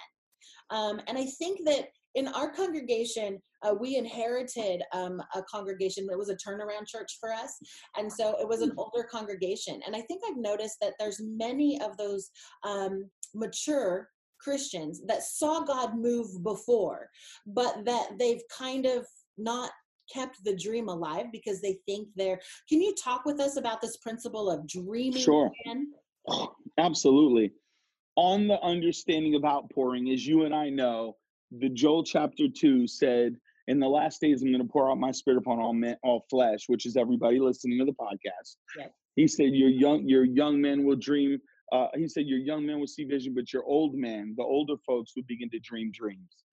Um, 0.70 1.00
and 1.08 1.18
I 1.18 1.26
think 1.26 1.60
that 1.66 1.90
in 2.16 2.30
our 2.30 2.52
congregation, 2.52 3.42
uh, 3.64 3.74
we 3.80 3.98
inherited 3.98 4.82
um, 4.94 5.22
a 5.36 5.44
congregation 5.44 6.08
that 6.08 6.18
was 6.18 6.30
a 6.30 6.36
turnaround 6.36 6.88
church 6.88 7.18
for 7.20 7.32
us, 7.32 7.54
and 7.98 8.12
so 8.12 8.38
it 8.40 8.48
was 8.48 8.62
an 8.62 8.70
hmm. 8.70 8.80
older 8.80 9.04
congregation. 9.04 9.82
And 9.86 9.96
I 9.96 10.02
think 10.02 10.22
I've 10.28 10.38
noticed 10.38 10.78
that 10.82 10.94
there's 11.00 11.22
many 11.22 11.80
of 11.82 11.98
those 11.98 12.30
um, 12.64 13.10
mature 13.34 14.10
Christians 14.46 15.02
that 15.08 15.24
saw 15.24 15.66
God 15.66 15.98
move 15.98 16.44
before, 16.44 17.10
but 17.48 17.84
that 17.86 18.12
they've 18.20 18.44
kind 18.56 18.86
of 18.86 19.06
not 19.40 19.72
kept 20.14 20.44
the 20.44 20.56
dream 20.56 20.88
alive 20.88 21.26
because 21.32 21.62
they 21.62 21.80
think 21.88 22.08
they're. 22.16 22.40
Can 22.70 22.80
you 22.80 22.94
talk 22.94 23.26
with 23.26 23.40
us 23.40 23.58
about 23.58 23.82
this 23.82 23.98
principle 23.98 24.50
of 24.52 24.68
dreaming? 24.68 25.20
Sure. 25.20 25.52
Again? 25.66 25.92
Absolutely. 26.78 27.52
On 28.18 28.48
the 28.48 28.62
understanding 28.62 29.34
of 29.36 29.44
outpouring, 29.44 30.12
as 30.12 30.26
you 30.26 30.46
and 30.46 30.54
I 30.54 30.70
know, 30.70 31.18
the 31.52 31.70
Joel 31.70 32.04
chapter 32.04 32.46
2 32.48 32.88
said, 32.88 33.36
In 33.68 33.80
the 33.80 33.88
last 33.88 34.22
days, 34.22 34.44
I'm 34.44 34.52
going 34.52 34.66
to 34.66 34.72
pour 34.72 34.92
out 34.92 35.00
my 35.00 35.12
spirit 35.12 35.38
upon 35.38 35.60
all 35.60 35.74
men, 35.74 35.98
all 36.04 36.26
flesh, 36.30 36.66
which 36.68 36.86
is 36.86 36.96
everybody 36.96 37.40
listening 37.40 37.80
to 37.80 37.86
the 37.86 37.94
podcast. 37.94 38.58
Yes. 38.78 38.90
He 39.16 39.28
said, 39.28 39.50
Your 39.54 39.70
young, 39.70 40.08
your 40.08 40.24
young 40.24 40.62
men 40.62 40.86
will 40.86 40.96
dream. 40.96 41.40
Uh, 41.72 41.88
he 41.96 42.08
said, 42.08 42.26
Your 42.26 42.40
young 42.40 42.66
men 42.66 42.80
will 42.80 42.88
see 42.88 43.04
vision, 43.04 43.34
but 43.34 43.52
your 43.52 43.64
old 43.66 43.96
men, 43.96 44.34
the 44.38 44.44
older 44.44 44.76
folks, 44.86 45.14
would 45.16 45.28
begin 45.28 45.50
to 45.52 45.60
dream 45.60 45.92
dreams. 45.94 46.44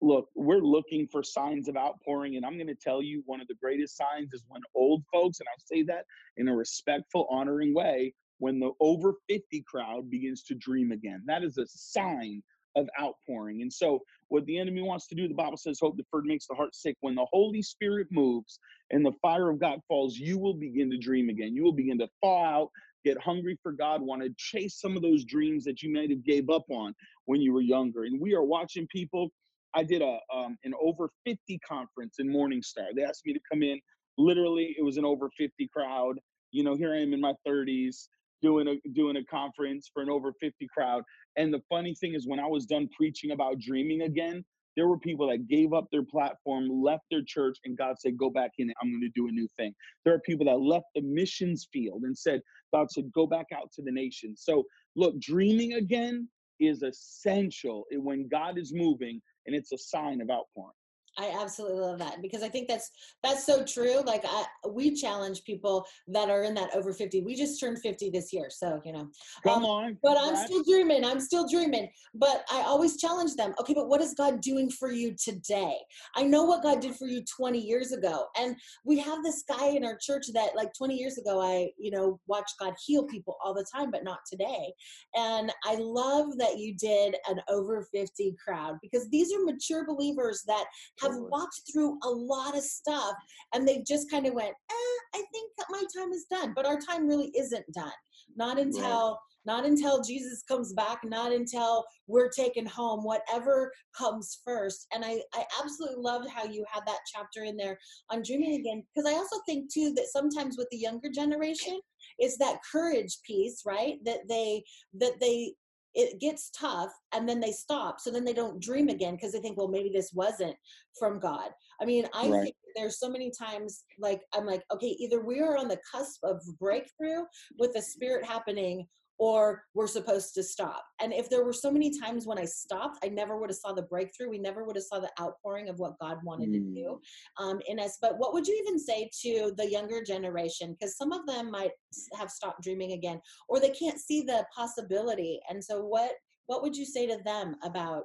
Look, 0.00 0.28
we're 0.36 0.60
looking 0.60 1.08
for 1.10 1.22
signs 1.22 1.68
of 1.68 1.76
outpouring, 1.76 2.36
and 2.36 2.46
I'm 2.46 2.54
going 2.54 2.68
to 2.68 2.74
tell 2.74 3.02
you 3.02 3.22
one 3.26 3.40
of 3.40 3.48
the 3.48 3.56
greatest 3.60 3.96
signs 3.96 4.32
is 4.32 4.44
when 4.48 4.62
old 4.74 5.02
folks, 5.12 5.40
and 5.40 5.48
I 5.48 5.58
say 5.64 5.82
that 5.84 6.04
in 6.36 6.48
a 6.48 6.54
respectful, 6.54 7.26
honoring 7.30 7.74
way, 7.74 8.14
when 8.38 8.60
the 8.60 8.70
over 8.80 9.14
50 9.28 9.64
crowd 9.68 10.10
begins 10.10 10.42
to 10.44 10.54
dream 10.54 10.92
again. 10.92 11.22
That 11.26 11.42
is 11.42 11.58
a 11.58 11.66
sign 11.66 12.42
of 12.76 12.88
outpouring. 13.00 13.62
And 13.62 13.72
so, 13.72 14.00
what 14.28 14.44
the 14.46 14.58
enemy 14.58 14.82
wants 14.82 15.08
to 15.08 15.14
do, 15.14 15.26
the 15.26 15.34
Bible 15.34 15.56
says, 15.56 15.78
hope 15.80 15.96
deferred 15.96 16.26
makes 16.26 16.46
the 16.46 16.54
heart 16.54 16.74
sick. 16.74 16.96
When 17.00 17.14
the 17.14 17.26
Holy 17.30 17.62
Spirit 17.62 18.08
moves 18.10 18.60
and 18.90 19.04
the 19.04 19.12
fire 19.22 19.48
of 19.48 19.58
God 19.58 19.80
falls, 19.88 20.16
you 20.16 20.38
will 20.38 20.54
begin 20.54 20.90
to 20.90 20.98
dream 20.98 21.28
again. 21.28 21.54
You 21.54 21.64
will 21.64 21.72
begin 21.72 21.98
to 21.98 22.08
thaw 22.22 22.44
out, 22.44 22.70
get 23.04 23.20
hungry 23.20 23.58
for 23.62 23.72
God, 23.72 24.02
want 24.02 24.22
to 24.22 24.30
chase 24.36 24.80
some 24.80 24.96
of 24.96 25.02
those 25.02 25.24
dreams 25.24 25.64
that 25.64 25.82
you 25.82 25.92
might 25.92 26.10
have 26.10 26.24
gave 26.24 26.50
up 26.50 26.64
on 26.70 26.94
when 27.26 27.40
you 27.40 27.52
were 27.52 27.60
younger. 27.60 28.04
And 28.04 28.20
we 28.20 28.34
are 28.34 28.44
watching 28.44 28.86
people. 28.88 29.30
I 29.74 29.84
did 29.84 30.02
a 30.02 30.18
um, 30.34 30.56
an 30.64 30.72
over 30.80 31.10
50 31.26 31.58
conference 31.66 32.16
in 32.18 32.28
Morningstar. 32.28 32.88
They 32.94 33.04
asked 33.04 33.26
me 33.26 33.32
to 33.32 33.40
come 33.50 33.62
in. 33.62 33.80
Literally, 34.16 34.74
it 34.78 34.82
was 34.82 34.96
an 34.96 35.04
over 35.04 35.30
50 35.36 35.68
crowd. 35.68 36.18
You 36.50 36.64
know, 36.64 36.74
here 36.74 36.94
I 36.94 36.98
am 37.00 37.12
in 37.12 37.20
my 37.20 37.34
30s 37.46 38.08
doing 38.40 38.68
a 38.68 38.88
doing 38.90 39.16
a 39.16 39.24
conference 39.24 39.90
for 39.92 40.02
an 40.02 40.10
over 40.10 40.32
50 40.40 40.66
crowd 40.72 41.02
and 41.36 41.52
the 41.52 41.60
funny 41.68 41.94
thing 41.94 42.14
is 42.14 42.26
when 42.26 42.38
i 42.38 42.46
was 42.46 42.66
done 42.66 42.88
preaching 42.96 43.32
about 43.32 43.58
dreaming 43.58 44.02
again 44.02 44.44
There 44.78 44.86
were 44.86 44.96
people 44.96 45.26
that 45.26 45.48
gave 45.48 45.72
up 45.72 45.88
their 45.90 46.04
platform, 46.04 46.68
left 46.70 47.02
their 47.10 47.24
church, 47.26 47.58
and 47.64 47.76
God 47.76 47.96
said, 47.98 48.16
Go 48.16 48.30
back 48.30 48.52
in, 48.58 48.72
I'm 48.80 48.92
going 48.92 49.00
to 49.00 49.08
do 49.20 49.26
a 49.26 49.32
new 49.32 49.48
thing. 49.56 49.74
There 50.04 50.14
are 50.14 50.20
people 50.20 50.46
that 50.46 50.60
left 50.60 50.86
the 50.94 51.00
missions 51.00 51.66
field 51.72 52.04
and 52.04 52.16
said, 52.16 52.42
God 52.72 52.88
said, 52.88 53.10
Go 53.12 53.26
back 53.26 53.46
out 53.52 53.72
to 53.72 53.82
the 53.82 53.90
nation. 53.90 54.36
So, 54.36 54.62
look, 54.94 55.18
dreaming 55.20 55.72
again 55.72 56.28
is 56.60 56.84
essential 56.84 57.86
eh, 57.92 57.96
when 57.96 58.28
God 58.28 58.56
is 58.56 58.72
moving, 58.72 59.20
and 59.46 59.56
it's 59.56 59.72
a 59.72 59.78
sign 59.78 60.20
of 60.20 60.30
outpouring. 60.30 60.76
I 61.18 61.34
absolutely 61.40 61.80
love 61.80 61.98
that 61.98 62.22
because 62.22 62.42
I 62.42 62.48
think 62.48 62.68
that's 62.68 62.90
that's 63.24 63.44
so 63.44 63.64
true. 63.64 64.00
Like 64.02 64.24
I, 64.24 64.44
we 64.68 64.94
challenge 64.94 65.42
people 65.42 65.84
that 66.06 66.30
are 66.30 66.44
in 66.44 66.54
that 66.54 66.74
over 66.74 66.92
50. 66.92 67.22
We 67.22 67.34
just 67.34 67.58
turned 67.58 67.80
50 67.80 68.10
this 68.10 68.32
year, 68.32 68.48
so 68.50 68.80
you 68.84 68.92
know. 68.92 69.08
Come 69.42 69.64
um, 69.64 69.64
on. 69.64 69.98
But 70.02 70.16
I'm 70.20 70.36
still 70.36 70.62
dreaming. 70.62 71.04
I'm 71.04 71.20
still 71.20 71.48
dreaming. 71.48 71.88
But 72.14 72.44
I 72.52 72.62
always 72.62 72.96
challenge 72.98 73.34
them. 73.34 73.52
Okay, 73.60 73.74
but 73.74 73.88
what 73.88 74.00
is 74.00 74.14
God 74.14 74.40
doing 74.40 74.70
for 74.70 74.92
you 74.92 75.14
today? 75.22 75.74
I 76.14 76.22
know 76.22 76.44
what 76.44 76.62
God 76.62 76.80
did 76.80 76.94
for 76.94 77.06
you 77.06 77.22
20 77.36 77.58
years 77.58 77.90
ago. 77.92 78.26
And 78.38 78.54
we 78.84 78.98
have 79.00 79.24
this 79.24 79.42
guy 79.48 79.68
in 79.68 79.84
our 79.84 79.96
church 80.00 80.26
that 80.34 80.54
like 80.54 80.72
20 80.76 80.96
years 80.96 81.18
ago 81.18 81.40
I, 81.40 81.70
you 81.78 81.90
know, 81.90 82.20
watched 82.28 82.54
God 82.60 82.74
heal 82.86 83.04
people 83.04 83.36
all 83.44 83.54
the 83.54 83.66
time, 83.74 83.90
but 83.90 84.04
not 84.04 84.20
today. 84.30 84.72
And 85.16 85.52
I 85.64 85.76
love 85.76 86.38
that 86.38 86.58
you 86.58 86.74
did 86.74 87.16
an 87.28 87.40
over 87.48 87.86
50 87.92 88.36
crowd 88.42 88.78
because 88.82 89.08
these 89.10 89.32
are 89.32 89.44
mature 89.44 89.84
believers 89.84 90.44
that 90.46 90.64
have 91.00 91.07
have 91.12 91.22
walked 91.30 91.60
through 91.72 91.98
a 92.04 92.08
lot 92.08 92.56
of 92.56 92.62
stuff 92.62 93.14
and 93.54 93.66
they've 93.66 93.84
just 93.84 94.10
kind 94.10 94.26
of 94.26 94.34
went, 94.34 94.54
eh, 94.70 94.98
I 95.14 95.24
think 95.32 95.50
that 95.58 95.66
my 95.70 95.82
time 95.96 96.12
is 96.12 96.26
done. 96.30 96.52
But 96.54 96.66
our 96.66 96.78
time 96.78 97.06
really 97.06 97.32
isn't 97.36 97.64
done. 97.72 97.92
Not 98.36 98.58
until 98.58 99.10
right. 99.10 99.16
not 99.46 99.64
until 99.64 100.02
Jesus 100.02 100.42
comes 100.46 100.72
back, 100.74 100.98
not 101.04 101.32
until 101.32 101.84
we're 102.06 102.28
taken 102.28 102.66
home, 102.66 103.04
whatever 103.04 103.72
comes 103.96 104.40
first. 104.44 104.86
And 104.92 105.04
I, 105.04 105.22
I 105.34 105.44
absolutely 105.62 106.02
loved 106.02 106.28
how 106.28 106.44
you 106.44 106.64
had 106.70 106.82
that 106.86 107.00
chapter 107.12 107.44
in 107.44 107.56
there 107.56 107.78
on 108.10 108.22
dreaming 108.22 108.60
again. 108.60 108.82
Because 108.94 109.10
I 109.10 109.16
also 109.16 109.36
think 109.46 109.72
too 109.72 109.92
that 109.94 110.08
sometimes 110.12 110.56
with 110.58 110.68
the 110.70 110.78
younger 110.78 111.10
generation, 111.10 111.80
is 112.20 112.36
that 112.38 112.58
courage 112.70 113.18
piece, 113.24 113.62
right? 113.66 113.96
That 114.04 114.20
they 114.28 114.62
that 114.94 115.14
they 115.20 115.54
it 115.98 116.20
gets 116.20 116.50
tough 116.50 116.92
and 117.12 117.28
then 117.28 117.40
they 117.40 117.50
stop 117.50 117.98
so 117.98 118.08
then 118.08 118.24
they 118.24 118.32
don't 118.32 118.62
dream 118.62 118.88
again 118.88 119.16
because 119.16 119.32
they 119.32 119.40
think 119.40 119.58
well 119.58 119.66
maybe 119.66 119.90
this 119.92 120.12
wasn't 120.14 120.54
from 120.96 121.18
god 121.18 121.50
i 121.82 121.84
mean 121.84 122.06
i 122.14 122.28
right. 122.28 122.42
think 122.44 122.56
there's 122.76 123.00
so 123.00 123.10
many 123.10 123.32
times 123.36 123.82
like 123.98 124.22
i'm 124.32 124.46
like 124.46 124.62
okay 124.72 124.96
either 125.00 125.20
we 125.20 125.40
are 125.40 125.58
on 125.58 125.66
the 125.66 125.80
cusp 125.90 126.20
of 126.22 126.40
breakthrough 126.60 127.24
with 127.58 127.72
the 127.74 127.82
spirit 127.82 128.24
happening 128.24 128.86
or 129.18 129.64
we're 129.74 129.88
supposed 129.88 130.32
to 130.34 130.42
stop. 130.42 130.84
And 131.00 131.12
if 131.12 131.28
there 131.28 131.44
were 131.44 131.52
so 131.52 131.70
many 131.70 131.98
times 131.98 132.26
when 132.26 132.38
I 132.38 132.44
stopped, 132.44 133.04
I 133.04 133.08
never 133.08 133.36
would 133.36 133.50
have 133.50 133.56
saw 133.56 133.72
the 133.72 133.82
breakthrough. 133.82 134.30
We 134.30 134.38
never 134.38 134.64
would 134.64 134.76
have 134.76 134.84
saw 134.84 135.00
the 135.00 135.10
outpouring 135.20 135.68
of 135.68 135.78
what 135.78 135.98
God 136.00 136.18
wanted 136.22 136.50
mm. 136.50 136.52
to 136.52 136.60
do 136.60 137.00
mm. 137.00 137.44
um, 137.44 137.60
in 137.66 137.80
us. 137.80 137.98
But 138.00 138.18
what 138.18 138.32
would 138.32 138.46
you 138.46 138.60
even 138.64 138.78
say 138.78 139.10
to 139.22 139.52
the 139.56 139.68
younger 139.68 140.02
generation? 140.04 140.76
Because 140.78 140.96
some 140.96 141.12
of 141.12 141.26
them 141.26 141.50
might 141.50 141.72
have 142.16 142.30
stopped 142.30 142.62
dreaming 142.62 142.92
again, 142.92 143.20
or 143.48 143.58
they 143.58 143.70
can't 143.70 143.98
see 143.98 144.22
the 144.22 144.46
possibility. 144.54 145.40
And 145.50 145.62
so, 145.62 145.84
what 145.84 146.12
what 146.46 146.62
would 146.62 146.76
you 146.76 146.86
say 146.86 147.06
to 147.06 147.18
them 147.24 147.56
about 147.62 148.04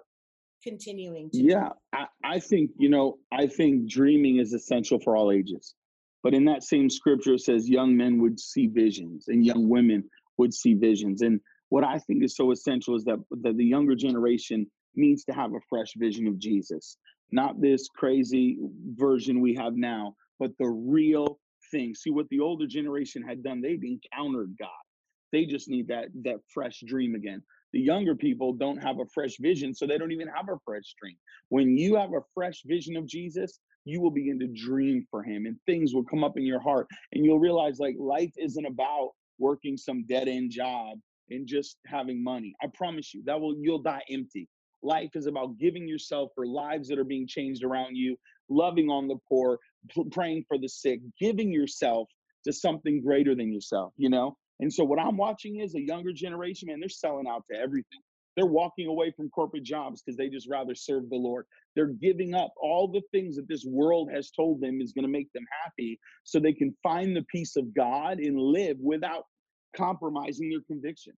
continuing 0.64 1.30
to? 1.32 1.42
Yeah, 1.42 1.70
I, 1.94 2.08
I 2.24 2.40
think 2.40 2.72
you 2.78 2.90
know, 2.90 3.20
I 3.32 3.46
think 3.46 3.88
dreaming 3.88 4.38
is 4.38 4.54
essential 4.54 5.00
for 5.00 5.16
all 5.16 5.32
ages. 5.32 5.76
But 6.24 6.34
in 6.34 6.46
that 6.46 6.64
same 6.64 6.90
scripture, 6.90 7.34
it 7.34 7.42
says 7.42 7.70
young 7.70 7.96
men 7.98 8.22
would 8.22 8.40
see 8.40 8.68
visions 8.68 9.28
and 9.28 9.46
young 9.46 9.68
women 9.68 10.10
would 10.38 10.54
see 10.54 10.74
visions. 10.74 11.22
And 11.22 11.40
what 11.70 11.84
I 11.84 11.98
think 12.00 12.24
is 12.24 12.36
so 12.36 12.52
essential 12.52 12.96
is 12.96 13.04
that, 13.06 13.20
that 13.42 13.58
the 13.58 13.66
younger 13.66 13.96
generation 13.96 14.68
needs 14.96 15.24
to 15.26 15.34
have 15.34 15.54
a 15.54 15.60
fresh 15.70 15.94
vision 15.98 16.28
of 16.28 16.38
Jesus, 16.38 16.98
not 17.32 17.60
this 17.60 17.88
crazy 17.96 18.58
version 18.96 19.42
we 19.42 19.56
have 19.56 19.76
now, 19.76 20.16
but 20.40 20.52
the 20.60 20.70
real 20.70 21.40
thing. 21.72 21.96
See 21.96 22.12
what 22.12 22.30
the 22.30 22.40
older 22.40 22.68
generation 22.68 23.24
had 23.24 23.44
done, 23.44 23.62
they've 23.62 23.84
encountered 23.84 24.56
God. 24.60 24.70
They 25.32 25.46
just 25.46 25.68
need 25.68 25.88
that 25.88 26.10
that 26.24 26.38
fresh 26.54 26.84
dream 26.86 27.16
again. 27.16 27.42
The 27.72 27.80
younger 27.80 28.16
people 28.16 28.54
don't 28.54 28.78
have 28.78 29.00
a 29.00 29.06
fresh 29.12 29.38
vision, 29.40 29.74
so 29.74 29.88
they 29.88 29.98
don't 29.98 30.12
even 30.12 30.28
have 30.28 30.48
a 30.50 30.60
fresh 30.64 30.94
dream. 31.02 31.16
When 31.50 31.76
you 31.76 31.96
have 31.96 32.14
a 32.14 32.22
fresh 32.36 32.62
vision 32.68 32.96
of 32.96 33.08
Jesus, 33.08 33.60
you 33.86 34.00
will 34.00 34.12
begin 34.12 34.40
to 34.40 34.48
dream 34.48 35.06
for 35.10 35.24
him 35.24 35.46
and 35.46 35.58
things 35.66 35.94
will 35.94 36.04
come 36.04 36.24
up 36.24 36.38
in 36.38 36.46
your 36.46 36.60
heart 36.60 36.88
and 37.12 37.26
you'll 37.26 37.40
realize 37.40 37.80
like 37.80 37.96
life 38.00 38.32
isn't 38.38 38.66
about 38.66 39.12
working 39.40 39.78
some 39.78 40.06
dead 40.06 40.28
end 40.28 40.52
job 40.52 40.98
and 41.30 41.48
just 41.48 41.78
having 41.86 42.24
money. 42.24 42.54
I 42.62 42.68
promise 42.74 43.14
you 43.14 43.24
that 43.26 43.40
will 43.40 43.56
you'll 43.60 43.82
die 43.82 44.04
empty. 44.10 44.48
Life 44.82 45.12
is 45.16 45.28
about 45.28 45.58
giving 45.58 45.88
yourself 45.88 46.32
for 46.36 46.46
lives 46.46 46.90
that 46.90 47.00
are 47.00 47.06
being 47.06 47.28
changed 47.28 47.64
around 47.64 47.96
you, 47.96 48.18
loving 48.50 48.90
on 48.90 49.08
the 49.08 49.16
poor, 49.30 49.58
praying 50.12 50.44
for 50.48 50.58
the 50.58 50.68
sick, 50.68 51.00
giving 51.20 51.52
yourself 51.52 52.10
to 52.46 52.52
something 52.52 53.02
greater 53.02 53.34
than 53.34 53.52
yourself, 53.52 53.94
you 53.96 54.10
know? 54.10 54.36
And 54.60 54.72
so 54.72 54.84
what 54.84 55.00
I'm 55.00 55.18
watching 55.18 55.62
is 55.62 55.76
a 55.76 55.82
younger 55.82 56.12
generation, 56.12 56.68
man, 56.68 56.80
they're 56.80 56.90
selling 56.90 57.28
out 57.28 57.44
to 57.52 57.58
everything. 57.58 58.02
They're 58.36 58.46
walking 58.46 58.88
away 58.88 59.12
from 59.16 59.30
corporate 59.30 59.64
jobs 59.64 60.02
because 60.02 60.18
they 60.18 60.30
just 60.30 60.50
rather 60.50 60.76
serve 60.76 61.10
the 61.10 61.16
Lord. 61.16 61.46
They're 61.76 61.88
giving 61.88 62.34
up 62.34 62.54
all 62.62 62.88
the 62.88 63.02
things 63.12 63.36
that 63.36 63.48
this 63.48 63.66
world 63.66 64.10
has 64.12 64.32
told 64.32 64.62
them 64.62 64.82
is 64.82 64.94
going 64.94 65.06
to 65.06 65.12
make 65.12 65.32
them 65.34 65.46
happy 65.64 66.00
so 66.24 66.40
they 66.40 66.54
can 66.54 66.76
find 66.82 67.16
the 67.16 67.26
peace 67.32 67.56
of 67.56 67.74
God 67.74 68.20
and 68.20 68.38
live 68.40 68.78
without 68.80 69.26
compromising 69.76 70.50
their 70.50 70.62
convictions. 70.68 71.18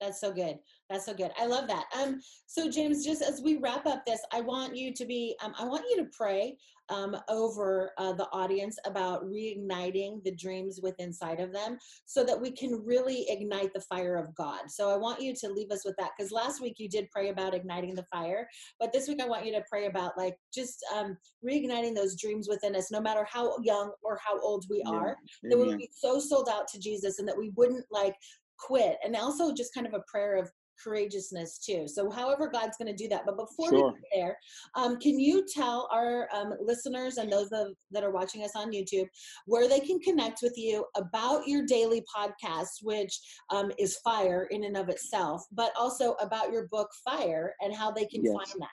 That's 0.00 0.20
so 0.20 0.32
good. 0.32 0.58
That's 0.90 1.06
so 1.06 1.14
good. 1.14 1.30
I 1.38 1.46
love 1.46 1.66
that. 1.68 1.86
Um, 1.98 2.20
so 2.46 2.70
James, 2.70 3.04
just 3.04 3.22
as 3.22 3.40
we 3.42 3.56
wrap 3.56 3.86
up 3.86 4.04
this, 4.04 4.20
I 4.32 4.42
want 4.42 4.76
you 4.76 4.92
to 4.92 5.04
be, 5.06 5.34
um, 5.42 5.54
I 5.58 5.64
want 5.64 5.84
you 5.90 5.96
to 5.96 6.10
pray 6.12 6.58
um, 6.88 7.16
over 7.28 7.90
uh, 7.98 8.12
the 8.12 8.28
audience 8.32 8.78
about 8.84 9.24
reigniting 9.24 10.22
the 10.22 10.34
dreams 10.36 10.78
within 10.82 11.06
inside 11.06 11.38
of 11.38 11.52
them, 11.52 11.78
so 12.04 12.24
that 12.24 12.40
we 12.40 12.50
can 12.50 12.82
really 12.84 13.26
ignite 13.28 13.72
the 13.72 13.80
fire 13.80 14.16
of 14.16 14.34
God. 14.34 14.62
So 14.68 14.90
I 14.90 14.96
want 14.96 15.20
you 15.22 15.34
to 15.36 15.48
leave 15.48 15.70
us 15.70 15.84
with 15.84 15.94
that, 15.98 16.10
because 16.16 16.32
last 16.32 16.60
week 16.60 16.74
you 16.78 16.88
did 16.88 17.08
pray 17.12 17.28
about 17.28 17.54
igniting 17.54 17.94
the 17.94 18.04
fire, 18.04 18.48
but 18.80 18.92
this 18.92 19.06
week 19.06 19.20
I 19.22 19.28
want 19.28 19.46
you 19.46 19.52
to 19.52 19.62
pray 19.70 19.86
about 19.86 20.18
like 20.18 20.36
just 20.52 20.84
um, 20.96 21.16
reigniting 21.48 21.94
those 21.94 22.20
dreams 22.20 22.48
within 22.48 22.74
us, 22.74 22.90
no 22.90 23.00
matter 23.00 23.24
how 23.30 23.56
young 23.62 23.92
or 24.02 24.18
how 24.24 24.40
old 24.40 24.64
we 24.68 24.82
are, 24.86 25.16
yeah. 25.44 25.50
that 25.50 25.58
we 25.58 25.66
would 25.68 25.78
be 25.78 25.90
so 25.92 26.18
sold 26.18 26.48
out 26.52 26.66
to 26.68 26.78
Jesus, 26.80 27.20
and 27.20 27.28
that 27.28 27.38
we 27.38 27.52
wouldn't 27.56 27.86
like 27.90 28.16
quit 28.58 28.96
and 29.04 29.14
also 29.16 29.52
just 29.52 29.74
kind 29.74 29.86
of 29.86 29.94
a 29.94 30.02
prayer 30.10 30.36
of 30.36 30.50
courageousness 30.82 31.58
too 31.58 31.86
so 31.88 32.10
however 32.10 32.48
god's 32.52 32.76
going 32.76 32.94
to 32.94 33.02
do 33.02 33.08
that 33.08 33.22
but 33.24 33.36
before 33.36 33.70
sure. 33.70 33.86
we 33.86 33.92
get 33.92 34.02
there 34.14 34.38
um, 34.74 34.98
can 34.98 35.18
you 35.18 35.44
tell 35.52 35.88
our 35.90 36.28
um, 36.34 36.52
listeners 36.60 37.16
and 37.16 37.32
those 37.32 37.50
of, 37.52 37.68
that 37.90 38.04
are 38.04 38.10
watching 38.10 38.42
us 38.42 38.52
on 38.54 38.70
youtube 38.70 39.06
where 39.46 39.68
they 39.68 39.80
can 39.80 39.98
connect 40.00 40.40
with 40.42 40.52
you 40.56 40.84
about 40.96 41.46
your 41.46 41.64
daily 41.64 42.02
podcast 42.14 42.66
which 42.82 43.18
um, 43.50 43.72
is 43.78 43.96
fire 44.04 44.48
in 44.50 44.64
and 44.64 44.76
of 44.76 44.88
itself 44.88 45.42
but 45.52 45.72
also 45.78 46.12
about 46.20 46.52
your 46.52 46.68
book 46.68 46.90
fire 47.04 47.54
and 47.60 47.74
how 47.74 47.90
they 47.90 48.04
can 48.04 48.22
yes. 48.22 48.34
find 48.34 48.60
that 48.60 48.68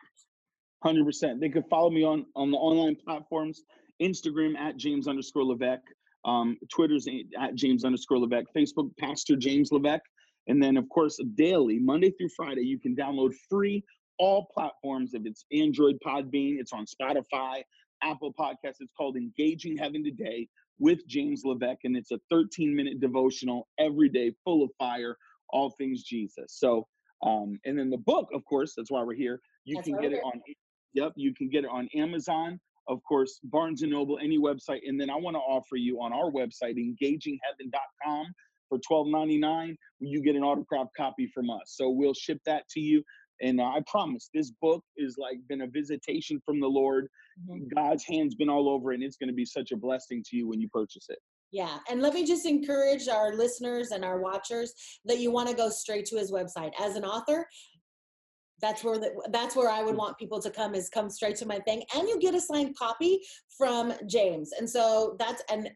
100% 0.86 1.40
they 1.40 1.50
could 1.50 1.66
follow 1.70 1.90
me 1.90 2.04
on 2.04 2.26
on 2.36 2.52
the 2.52 2.58
online 2.58 2.98
platforms 3.06 3.64
instagram 4.02 4.58
at 4.58 4.76
james 4.78 5.08
underscore 5.08 5.46
levesque 5.46 5.84
um, 6.26 6.58
Twitter's 6.72 7.08
at 7.40 7.56
James 7.56 7.86
underscore 7.86 8.20
Levesque, 8.20 8.48
Facebook, 8.56 8.96
Pastor 8.98 9.36
James 9.36 9.72
Levesque. 9.72 10.04
And 10.48 10.62
then, 10.62 10.78
of 10.78 10.88
course, 10.90 11.20
daily, 11.36 11.80
Monday 11.80 12.12
through 12.12 12.30
Friday, 12.36 12.62
you 12.62 12.80
can 12.80 12.96
download 12.96 13.34
free 13.50 13.84
all 14.20 14.48
platforms. 14.54 15.14
If 15.14 15.26
it's 15.26 15.46
Android 15.52 15.98
Podbean, 16.06 16.60
it's 16.60 16.74
on 16.74 16.86
Spotify, 16.86 17.64
Apple 18.02 18.34
Podcasts. 18.34 18.78
It's 18.80 18.94
called 18.98 19.16
Engaging 19.16 19.78
Heaven 19.78 20.04
Today 20.04 20.48
with 20.80 21.06
James 21.08 21.44
Levesque. 21.46 21.86
And 21.86 21.96
it's 21.96 22.12
a 22.12 22.20
13 22.30 22.76
minute 22.76 23.00
devotional 23.00 23.68
every 23.80 24.10
day, 24.10 24.34
full 24.44 24.64
of 24.64 24.72
fire, 24.78 25.18
all 25.50 25.70
things 25.72 26.04
Jesus. 26.04 26.58
So, 26.58 26.88
um, 27.22 27.60
and 27.66 27.80
then 27.80 27.90
the 27.90 27.98
book, 27.98 28.28
of 28.34 28.44
course, 28.46 28.74
that's 28.76 28.92
why 28.92 29.02
we're 29.04 29.14
here. 29.14 29.40
You 29.64 29.76
that's 29.76 29.88
can 29.88 30.02
get 30.02 30.12
it 30.12 30.22
on, 30.26 30.42
yep, 30.94 31.14
you 31.16 31.34
can 31.34 31.50
get 31.50 31.64
it 31.64 31.70
on 31.70 31.88
Amazon 31.96 32.60
of 32.88 33.00
course, 33.04 33.40
Barnes 33.44 33.82
and 33.82 33.92
Noble, 33.92 34.20
any 34.22 34.38
website. 34.38 34.82
And 34.86 35.00
then 35.00 35.10
I 35.10 35.16
want 35.16 35.36
to 35.36 35.40
offer 35.40 35.76
you 35.76 36.02
on 36.02 36.14
our 36.14 36.32
website, 36.32 36.78
engagingheaven.com 36.78 38.26
for 38.70 38.80
$12.99. 38.80 39.76
You 40.00 40.22
get 40.22 40.36
an 40.36 40.44
autographed 40.44 40.92
copy 40.98 41.28
from 41.34 41.50
us. 41.50 41.76
So 41.76 41.90
we'll 41.90 42.14
ship 42.14 42.40
that 42.46 42.68
to 42.70 42.80
you. 42.80 43.04
And 43.42 43.60
uh, 43.60 43.64
I 43.64 43.80
promise 43.88 44.30
this 44.34 44.52
book 44.62 44.84
is 44.96 45.18
like 45.18 45.38
been 45.50 45.62
a 45.62 45.68
visitation 45.68 46.42
from 46.46 46.60
the 46.60 46.68
Lord. 46.68 47.08
Mm-hmm. 47.50 47.68
God's 47.76 48.06
hand's 48.06 48.36
been 48.36 48.50
all 48.50 48.70
over 48.70 48.92
it, 48.92 48.96
and 48.96 49.04
it's 49.04 49.18
going 49.18 49.30
to 49.30 49.34
be 49.34 49.46
such 49.46 49.72
a 49.72 49.78
blessing 49.78 50.24
to 50.30 50.38
you 50.38 50.48
when 50.48 50.62
you 50.62 50.70
purchase 50.70 51.08
it. 51.10 51.20
Yeah. 51.52 51.78
And 51.88 52.02
let 52.02 52.16
me 52.16 52.26
just 52.26 52.48
encourage 52.48 53.08
our 53.08 53.36
listeners 53.36 53.92
and 53.92 54.04
our 54.04 54.20
watchers 54.20 54.74
that 55.06 55.20
you 55.20 55.30
want 55.30 55.50
to 55.50 55.56
go 55.56 55.70
straight 55.70 56.06
to 56.08 56.18
his 56.18 56.32
website. 56.32 56.72
As 56.80 56.96
an 56.96 57.06
author, 57.06 57.48
that's 58.64 58.82
where 58.82 58.98
the, 58.98 59.12
that's 59.32 59.58
where 59.58 59.70
I 59.70 59.84
would 59.84 59.96
want 59.96 60.18
people 60.18 60.42
to 60.42 60.50
come 60.50 60.74
is 60.74 60.90
come 60.90 61.10
straight 61.10 61.36
to 61.38 61.46
my 61.46 61.60
thing, 61.60 61.84
and 61.94 62.08
you 62.08 62.18
get 62.20 62.34
a 62.34 62.40
signed 62.40 62.76
copy 62.78 63.20
from 63.58 63.94
James. 64.08 64.52
And 64.58 64.68
so 64.68 65.18
that's 65.20 65.44
and 65.52 65.70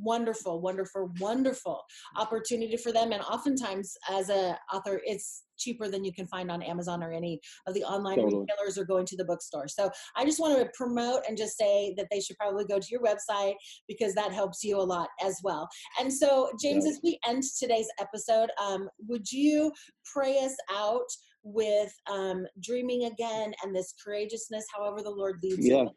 wonderful 0.00 0.60
wonderful 0.60 1.10
wonderful 1.20 1.82
opportunity 2.16 2.76
for 2.76 2.90
them 2.90 3.12
and 3.12 3.22
oftentimes 3.22 3.96
as 4.10 4.30
a 4.30 4.56
author 4.72 5.00
it's 5.04 5.42
cheaper 5.58 5.88
than 5.88 6.02
you 6.02 6.12
can 6.12 6.26
find 6.26 6.50
on 6.50 6.62
amazon 6.62 7.02
or 7.02 7.12
any 7.12 7.38
of 7.66 7.74
the 7.74 7.84
online 7.84 8.16
totally. 8.16 8.40
retailers 8.40 8.78
or 8.78 8.84
going 8.84 9.04
to 9.04 9.16
the 9.16 9.24
bookstore 9.24 9.68
so 9.68 9.90
i 10.16 10.24
just 10.24 10.40
want 10.40 10.58
to 10.58 10.68
promote 10.74 11.20
and 11.28 11.36
just 11.36 11.56
say 11.58 11.94
that 11.96 12.06
they 12.10 12.20
should 12.20 12.36
probably 12.38 12.64
go 12.64 12.78
to 12.78 12.88
your 12.90 13.02
website 13.02 13.54
because 13.86 14.14
that 14.14 14.32
helps 14.32 14.64
you 14.64 14.78
a 14.78 14.80
lot 14.80 15.08
as 15.22 15.38
well 15.44 15.68
and 16.00 16.12
so 16.12 16.50
james 16.60 16.84
yes. 16.86 16.94
as 16.94 17.00
we 17.04 17.18
end 17.28 17.42
today's 17.58 17.88
episode 18.00 18.50
um, 18.62 18.88
would 19.06 19.30
you 19.30 19.70
pray 20.12 20.38
us 20.38 20.56
out 20.74 21.06
with 21.44 21.94
um, 22.10 22.46
dreaming 22.60 23.04
again 23.04 23.54
and 23.62 23.74
this 23.74 23.94
courageousness 24.02 24.64
however 24.74 25.02
the 25.02 25.10
lord 25.10 25.38
leads 25.42 25.66
yeah. 25.66 25.84
you 25.84 25.90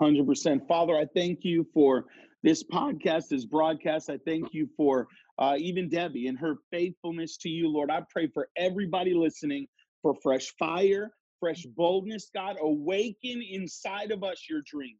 100% 0.00 0.66
father 0.66 0.96
i 0.96 1.04
thank 1.14 1.40
you 1.42 1.66
for 1.74 2.06
this 2.42 2.64
podcast, 2.64 3.28
this 3.28 3.44
broadcast. 3.44 4.10
I 4.10 4.18
thank 4.24 4.54
you 4.54 4.68
for 4.76 5.08
uh, 5.38 5.56
even 5.58 5.88
Debbie 5.88 6.26
and 6.26 6.38
her 6.38 6.56
faithfulness 6.70 7.36
to 7.38 7.48
you, 7.48 7.68
Lord. 7.68 7.90
I 7.90 8.02
pray 8.10 8.28
for 8.28 8.48
everybody 8.56 9.14
listening 9.14 9.66
for 10.02 10.14
fresh 10.22 10.52
fire, 10.58 11.10
fresh 11.38 11.66
boldness, 11.76 12.30
God. 12.34 12.56
Awaken 12.60 13.42
inside 13.50 14.10
of 14.10 14.22
us 14.22 14.46
your 14.48 14.62
dreams. 14.64 14.98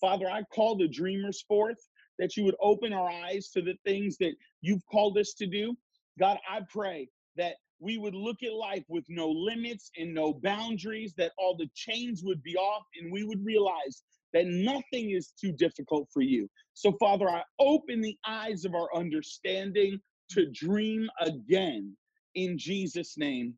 Father, 0.00 0.28
I 0.28 0.42
call 0.54 0.76
the 0.76 0.88
dreamers 0.88 1.44
forth 1.46 1.78
that 2.18 2.36
you 2.36 2.44
would 2.44 2.56
open 2.60 2.92
our 2.92 3.08
eyes 3.08 3.50
to 3.50 3.62
the 3.62 3.74
things 3.84 4.16
that 4.18 4.32
you've 4.60 4.84
called 4.90 5.16
us 5.18 5.34
to 5.34 5.46
do. 5.46 5.76
God, 6.18 6.38
I 6.48 6.60
pray 6.68 7.08
that 7.36 7.54
we 7.80 7.98
would 7.98 8.14
look 8.14 8.42
at 8.42 8.52
life 8.52 8.84
with 8.88 9.04
no 9.08 9.28
limits 9.28 9.90
and 9.96 10.14
no 10.14 10.34
boundaries, 10.34 11.14
that 11.16 11.32
all 11.38 11.56
the 11.56 11.68
chains 11.74 12.22
would 12.22 12.42
be 12.42 12.56
off, 12.56 12.84
and 13.00 13.10
we 13.10 13.24
would 13.24 13.44
realize 13.44 14.02
that 14.32 14.46
nothing 14.46 15.10
is 15.10 15.32
too 15.40 15.52
difficult 15.52 16.08
for 16.12 16.22
you. 16.22 16.48
So, 16.74 16.92
Father, 17.00 17.28
I 17.28 17.42
open 17.58 18.00
the 18.00 18.16
eyes 18.26 18.64
of 18.64 18.74
our 18.74 18.88
understanding 18.94 19.98
to 20.30 20.46
dream 20.52 21.08
again 21.20 21.96
in 22.34 22.56
Jesus' 22.56 23.16
name. 23.18 23.54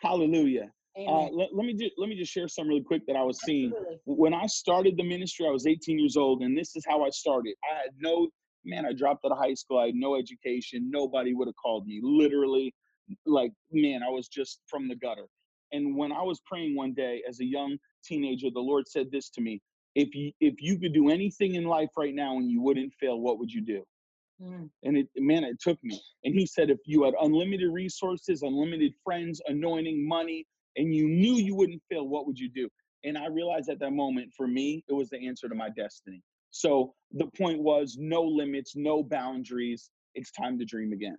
Hallelujah. 0.00 0.70
Uh, 0.96 1.28
let, 1.30 1.54
let, 1.54 1.64
me 1.64 1.72
just 1.72 1.92
let 1.96 2.10
me 2.10 2.16
just 2.16 2.30
share 2.30 2.48
some 2.48 2.68
really 2.68 2.82
quick 2.82 3.02
that 3.06 3.16
I 3.16 3.22
was 3.22 3.40
seeing 3.42 3.72
when 4.04 4.34
I 4.34 4.46
started 4.46 4.96
the 4.98 5.02
ministry. 5.02 5.46
I 5.46 5.50
was 5.50 5.66
18 5.66 5.98
years 5.98 6.18
old, 6.18 6.42
and 6.42 6.56
this 6.56 6.76
is 6.76 6.84
how 6.86 7.02
I 7.02 7.08
started. 7.08 7.54
I 7.64 7.76
had 7.76 7.92
no 7.98 8.28
man. 8.66 8.84
I 8.84 8.92
dropped 8.92 9.24
out 9.24 9.32
of 9.32 9.38
high 9.38 9.54
school. 9.54 9.78
I 9.78 9.86
had 9.86 9.94
no 9.94 10.16
education. 10.16 10.90
Nobody 10.90 11.32
would 11.32 11.48
have 11.48 11.56
called 11.56 11.86
me. 11.86 12.00
Literally, 12.02 12.74
like 13.26 13.52
man, 13.70 14.02
I 14.02 14.10
was 14.10 14.28
just 14.28 14.60
from 14.66 14.88
the 14.88 14.96
gutter. 14.96 15.26
And 15.72 15.96
when 15.96 16.12
I 16.12 16.22
was 16.22 16.40
praying 16.46 16.76
one 16.76 16.92
day 16.92 17.22
as 17.28 17.40
a 17.40 17.44
young 17.44 17.78
teenager, 18.04 18.48
the 18.52 18.60
Lord 18.60 18.88
said 18.88 19.10
this 19.10 19.30
to 19.30 19.40
me: 19.40 19.60
if 19.94 20.14
you 20.14 20.32
if 20.40 20.54
you 20.60 20.78
could 20.78 20.92
do 20.92 21.10
anything 21.10 21.54
in 21.54 21.64
life 21.64 21.90
right 21.96 22.14
now 22.14 22.36
and 22.36 22.50
you 22.50 22.60
wouldn't 22.60 22.92
fail, 23.00 23.20
what 23.20 23.38
would 23.38 23.50
you 23.50 23.60
do? 23.60 23.84
Mm. 24.42 24.70
And 24.82 24.96
it 24.96 25.08
man, 25.16 25.44
it 25.44 25.60
took 25.60 25.78
me. 25.82 26.00
And 26.24 26.34
he 26.34 26.46
said, 26.46 26.70
if 26.70 26.78
you 26.86 27.04
had 27.04 27.14
unlimited 27.20 27.70
resources, 27.72 28.42
unlimited 28.42 28.92
friends, 29.04 29.40
anointing, 29.46 30.06
money, 30.06 30.46
and 30.76 30.94
you 30.94 31.08
knew 31.08 31.34
you 31.34 31.54
wouldn't 31.54 31.82
fail, 31.90 32.08
what 32.08 32.26
would 32.26 32.38
you 32.38 32.48
do? 32.48 32.68
And 33.04 33.18
I 33.18 33.26
realized 33.26 33.68
at 33.68 33.80
that 33.80 33.92
moment, 33.92 34.32
for 34.36 34.46
me, 34.46 34.84
it 34.88 34.92
was 34.92 35.10
the 35.10 35.26
answer 35.26 35.48
to 35.48 35.54
my 35.54 35.70
destiny. 35.70 36.22
So 36.50 36.94
the 37.12 37.26
point 37.36 37.60
was 37.60 37.96
no 37.98 38.22
limits, 38.22 38.74
no 38.76 39.02
boundaries. 39.02 39.90
It's 40.14 40.30
time 40.32 40.58
to 40.58 40.64
dream 40.64 40.92
again. 40.92 41.16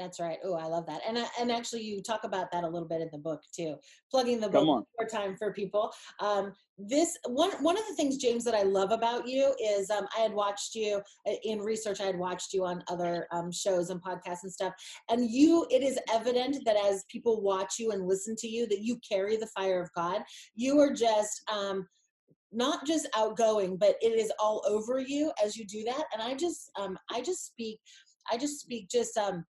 That's 0.00 0.18
right. 0.18 0.38
Oh, 0.42 0.54
I 0.54 0.64
love 0.64 0.86
that. 0.86 1.02
And 1.06 1.18
and 1.38 1.52
actually, 1.52 1.82
you 1.82 2.00
talk 2.00 2.24
about 2.24 2.50
that 2.52 2.64
a 2.64 2.66
little 2.66 2.88
bit 2.88 3.02
in 3.02 3.10
the 3.12 3.18
book 3.18 3.42
too. 3.54 3.76
Plugging 4.10 4.40
the 4.40 4.48
book 4.48 4.64
more 4.64 5.08
time 5.10 5.36
for 5.36 5.52
people. 5.52 5.92
Um, 6.20 6.54
this 6.78 7.18
one 7.26 7.50
one 7.62 7.76
of 7.76 7.84
the 7.86 7.94
things, 7.94 8.16
James, 8.16 8.42
that 8.44 8.54
I 8.54 8.62
love 8.62 8.92
about 8.92 9.28
you 9.28 9.54
is 9.62 9.90
um, 9.90 10.08
I 10.16 10.22
had 10.22 10.32
watched 10.32 10.74
you 10.74 11.02
uh, 11.28 11.32
in 11.44 11.58
research. 11.58 12.00
I 12.00 12.06
had 12.06 12.18
watched 12.18 12.54
you 12.54 12.64
on 12.64 12.82
other 12.88 13.26
um, 13.30 13.52
shows 13.52 13.90
and 13.90 14.02
podcasts 14.02 14.42
and 14.44 14.52
stuff. 14.52 14.72
And 15.10 15.30
you, 15.30 15.66
it 15.70 15.82
is 15.82 15.98
evident 16.10 16.64
that 16.64 16.76
as 16.76 17.04
people 17.10 17.42
watch 17.42 17.74
you 17.78 17.90
and 17.90 18.08
listen 18.08 18.34
to 18.36 18.48
you, 18.48 18.66
that 18.68 18.80
you 18.80 18.98
carry 19.06 19.36
the 19.36 19.48
fire 19.48 19.82
of 19.82 19.90
God. 19.94 20.22
You 20.54 20.80
are 20.80 20.94
just. 20.94 21.42
Um, 21.52 21.86
not 22.52 22.84
just 22.84 23.06
outgoing 23.16 23.76
but 23.76 23.94
it 24.02 24.08
is 24.08 24.32
all 24.40 24.60
over 24.66 24.98
you 24.98 25.30
as 25.40 25.56
you 25.56 25.64
do 25.64 25.84
that 25.84 26.02
and 26.12 26.20
i 26.20 26.34
just 26.34 26.68
um 26.76 26.98
i 27.08 27.20
just 27.20 27.46
speak 27.46 27.78
i 28.32 28.36
just 28.36 28.58
speak 28.58 28.88
just 28.90 29.16
um 29.16 29.44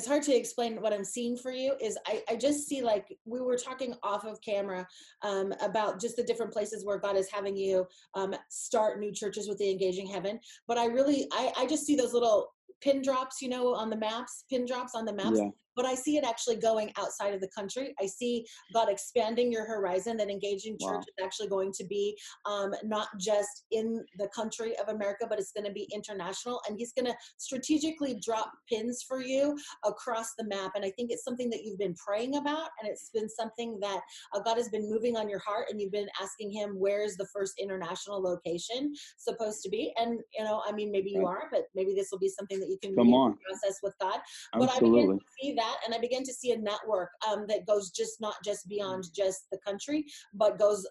it's 0.00 0.08
hard 0.08 0.22
to 0.22 0.34
explain 0.34 0.80
what 0.80 0.94
I'm 0.94 1.04
seeing 1.04 1.36
for 1.36 1.52
you 1.52 1.74
is 1.78 1.98
I, 2.06 2.22
I 2.26 2.36
just 2.36 2.66
see 2.66 2.80
like 2.80 3.14
we 3.26 3.38
were 3.38 3.58
talking 3.58 3.94
off 4.02 4.24
of 4.24 4.40
camera 4.40 4.88
um, 5.20 5.52
about 5.60 6.00
just 6.00 6.16
the 6.16 6.22
different 6.22 6.54
places 6.54 6.86
where 6.86 6.98
God 6.98 7.18
is 7.18 7.30
having 7.30 7.54
you 7.54 7.86
um, 8.14 8.34
start 8.48 8.98
new 8.98 9.12
churches 9.12 9.46
with 9.46 9.58
the 9.58 9.70
engaging 9.70 10.06
heaven. 10.06 10.40
But 10.66 10.78
I 10.78 10.86
really 10.86 11.28
I, 11.32 11.52
I 11.54 11.66
just 11.66 11.84
see 11.84 11.96
those 11.96 12.14
little 12.14 12.50
pin 12.80 13.02
drops, 13.02 13.42
you 13.42 13.50
know, 13.50 13.74
on 13.74 13.90
the 13.90 13.96
maps, 13.96 14.44
pin 14.48 14.64
drops 14.64 14.94
on 14.94 15.04
the 15.04 15.12
maps. 15.12 15.38
Yeah 15.38 15.50
but 15.80 15.88
I 15.88 15.94
see 15.94 16.18
it 16.18 16.24
actually 16.26 16.56
going 16.56 16.92
outside 16.98 17.32
of 17.32 17.40
the 17.40 17.48
country. 17.56 17.94
I 17.98 18.04
see 18.04 18.44
God 18.74 18.90
expanding 18.90 19.50
your 19.50 19.64
horizon, 19.64 20.18
that 20.18 20.28
engaging 20.28 20.74
church 20.74 20.92
wow. 20.92 21.00
is 21.00 21.24
actually 21.24 21.48
going 21.48 21.72
to 21.72 21.84
be 21.86 22.18
um, 22.44 22.74
not 22.84 23.08
just 23.18 23.64
in 23.70 24.04
the 24.18 24.28
country 24.34 24.74
of 24.78 24.94
America, 24.94 25.24
but 25.26 25.38
it's 25.38 25.52
going 25.52 25.64
to 25.64 25.72
be 25.72 25.88
international. 25.90 26.60
And 26.68 26.76
He's 26.76 26.92
going 26.92 27.06
to 27.06 27.14
strategically 27.38 28.20
drop 28.22 28.52
pins 28.70 29.02
for 29.08 29.22
you 29.22 29.56
across 29.86 30.34
the 30.38 30.44
map. 30.44 30.72
And 30.74 30.84
I 30.84 30.90
think 30.90 31.10
it's 31.10 31.24
something 31.24 31.48
that 31.48 31.64
you've 31.64 31.78
been 31.78 31.94
praying 31.94 32.36
about, 32.36 32.68
and 32.78 32.90
it's 32.90 33.08
been 33.14 33.30
something 33.30 33.78
that 33.80 34.00
uh, 34.34 34.40
God 34.40 34.58
has 34.58 34.68
been 34.68 34.86
moving 34.90 35.16
on 35.16 35.30
your 35.30 35.38
heart, 35.38 35.68
and 35.70 35.80
you've 35.80 35.92
been 35.92 36.10
asking 36.20 36.52
Him, 36.52 36.74
where's 36.76 37.16
the 37.16 37.26
first 37.32 37.54
international 37.58 38.22
location 38.22 38.92
supposed 39.16 39.62
to 39.62 39.70
be? 39.70 39.94
And, 39.96 40.20
you 40.38 40.44
know, 40.44 40.60
I 40.68 40.72
mean, 40.72 40.92
maybe 40.92 41.08
you 41.08 41.26
are, 41.26 41.44
but 41.50 41.62
maybe 41.74 41.94
this 41.94 42.08
will 42.12 42.18
be 42.18 42.28
something 42.28 42.60
that 42.60 42.68
you 42.68 42.76
can 42.82 42.94
Come 42.94 43.14
on. 43.14 43.38
process 43.48 43.78
with 43.82 43.94
God. 43.98 44.20
Absolutely. 44.52 44.66
But 44.66 44.76
I 44.76 44.80
begin 44.80 45.18
to 45.18 45.24
see 45.40 45.54
that 45.54 45.69
and 45.84 45.94
i 45.94 45.98
begin 45.98 46.22
to 46.22 46.32
see 46.32 46.52
a 46.52 46.58
network 46.58 47.10
um, 47.28 47.44
that 47.48 47.66
goes 47.66 47.90
just 47.90 48.20
not 48.20 48.34
just 48.44 48.68
beyond 48.68 49.04
just 49.14 49.46
the 49.50 49.58
country 49.66 50.04
but 50.34 50.58
goes 50.58 50.86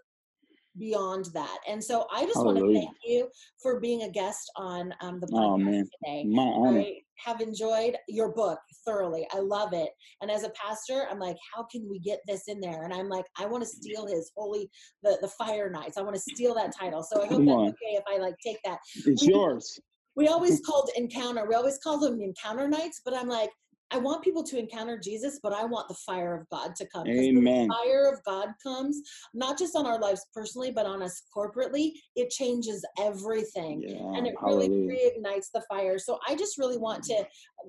beyond 0.79 1.25
that. 1.33 1.57
And 1.67 1.83
so 1.83 2.05
i 2.11 2.25
just 2.25 2.37
want 2.37 2.57
to 2.57 2.73
thank 2.73 2.95
you 3.05 3.29
for 3.61 3.79
being 3.79 4.03
a 4.03 4.09
guest 4.09 4.51
on 4.55 4.93
um, 5.01 5.19
the 5.19 5.27
oh, 5.33 5.37
podcast 5.37 5.81
oh, 5.81 6.05
today. 6.05 6.25
My 6.25 6.43
honor. 6.43 6.79
i 6.79 7.01
have 7.17 7.41
enjoyed 7.41 7.97
your 8.07 8.31
book 8.31 8.59
thoroughly. 8.85 9.27
I 9.33 9.39
love 9.39 9.73
it. 9.73 9.89
And 10.21 10.31
as 10.31 10.43
a 10.43 10.51
pastor 10.51 11.07
i'm 11.11 11.19
like 11.19 11.37
how 11.53 11.63
can 11.63 11.87
we 11.89 11.99
get 11.99 12.19
this 12.27 12.43
in 12.47 12.59
there? 12.59 12.83
And 12.83 12.93
i'm 12.93 13.09
like 13.09 13.25
i 13.37 13.45
want 13.45 13.63
to 13.63 13.69
steal 13.69 14.07
his 14.07 14.31
holy 14.35 14.69
the, 15.03 15.17
the 15.21 15.27
fire 15.27 15.69
nights 15.69 15.97
i 15.97 16.01
want 16.01 16.15
to 16.15 16.21
steal 16.21 16.53
that 16.55 16.73
title. 16.77 17.03
So 17.03 17.21
i 17.21 17.25
hope 17.25 17.37
Come 17.37 17.45
that's 17.45 17.55
on. 17.55 17.67
okay 17.69 17.97
if 17.97 18.03
i 18.07 18.17
like 18.17 18.35
take 18.45 18.59
that. 18.65 18.79
It's 19.05 19.25
we, 19.25 19.33
yours. 19.33 19.79
we 20.15 20.27
always 20.27 20.61
called 20.65 20.89
encounter 20.95 21.45
we 21.47 21.55
always 21.55 21.79
called 21.79 22.03
them 22.03 22.21
encounter 22.21 22.67
nights 22.67 23.01
but 23.03 23.13
i'm 23.13 23.27
like 23.27 23.49
I 23.91 23.97
want 23.97 24.23
people 24.23 24.43
to 24.43 24.57
encounter 24.57 24.99
Jesus, 24.99 25.39
but 25.41 25.53
I 25.53 25.65
want 25.65 25.87
the 25.87 25.95
fire 25.95 26.35
of 26.35 26.47
God 26.49 26.75
to 26.75 26.87
come. 26.87 27.07
Amen. 27.07 27.67
The 27.67 27.73
fire 27.73 28.11
of 28.11 28.23
God 28.23 28.49
comes 28.61 29.01
not 29.33 29.57
just 29.57 29.75
on 29.75 29.85
our 29.85 29.99
lives 29.99 30.25
personally, 30.33 30.71
but 30.71 30.85
on 30.85 31.01
us 31.01 31.23
corporately. 31.35 31.93
It 32.15 32.29
changes 32.29 32.85
everything, 32.99 33.83
yeah, 33.85 34.17
and 34.17 34.27
it 34.27 34.35
really 34.41 34.69
reignites 34.69 35.47
the 35.53 35.63
fire. 35.69 35.97
So 35.97 36.19
I 36.27 36.35
just 36.35 36.57
really 36.57 36.77
want 36.77 37.03
to, 37.05 37.23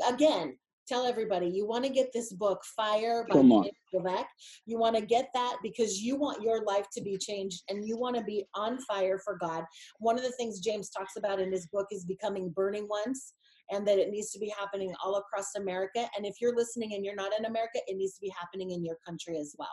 again, 0.06 0.56
tell 0.90 1.06
everybody 1.06 1.46
you 1.46 1.66
want 1.66 1.84
to 1.84 1.90
get 1.90 2.12
this 2.12 2.32
book, 2.32 2.62
Fire 2.76 3.26
by 3.30 3.40
Levesque. 3.40 4.26
You 4.66 4.78
want 4.78 4.96
to 4.96 5.02
get 5.02 5.28
that 5.34 5.56
because 5.62 6.00
you 6.00 6.16
want 6.16 6.42
your 6.42 6.64
life 6.64 6.86
to 6.94 7.02
be 7.02 7.16
changed 7.16 7.62
and 7.68 7.86
you 7.86 7.96
want 7.96 8.16
to 8.16 8.24
be 8.24 8.44
on 8.54 8.80
fire 8.80 9.18
for 9.24 9.36
God. 9.40 9.64
One 9.98 10.18
of 10.18 10.24
the 10.24 10.32
things 10.32 10.60
James 10.60 10.90
talks 10.90 11.16
about 11.16 11.40
in 11.40 11.52
his 11.52 11.66
book 11.66 11.86
is 11.90 12.04
becoming 12.04 12.50
burning 12.50 12.88
ones 12.88 13.34
and 13.70 13.86
that 13.86 13.98
it 13.98 14.10
needs 14.10 14.32
to 14.32 14.38
be 14.38 14.52
happening 14.58 14.92
all 15.04 15.16
across 15.16 15.54
America. 15.56 16.08
And 16.16 16.26
if 16.26 16.40
you're 16.40 16.56
listening 16.56 16.94
and 16.94 17.04
you're 17.04 17.14
not 17.14 17.32
in 17.38 17.44
America, 17.44 17.78
it 17.86 17.96
needs 17.96 18.14
to 18.14 18.20
be 18.20 18.32
happening 18.38 18.72
in 18.72 18.84
your 18.84 18.96
country 19.06 19.38
as 19.38 19.54
well. 19.58 19.68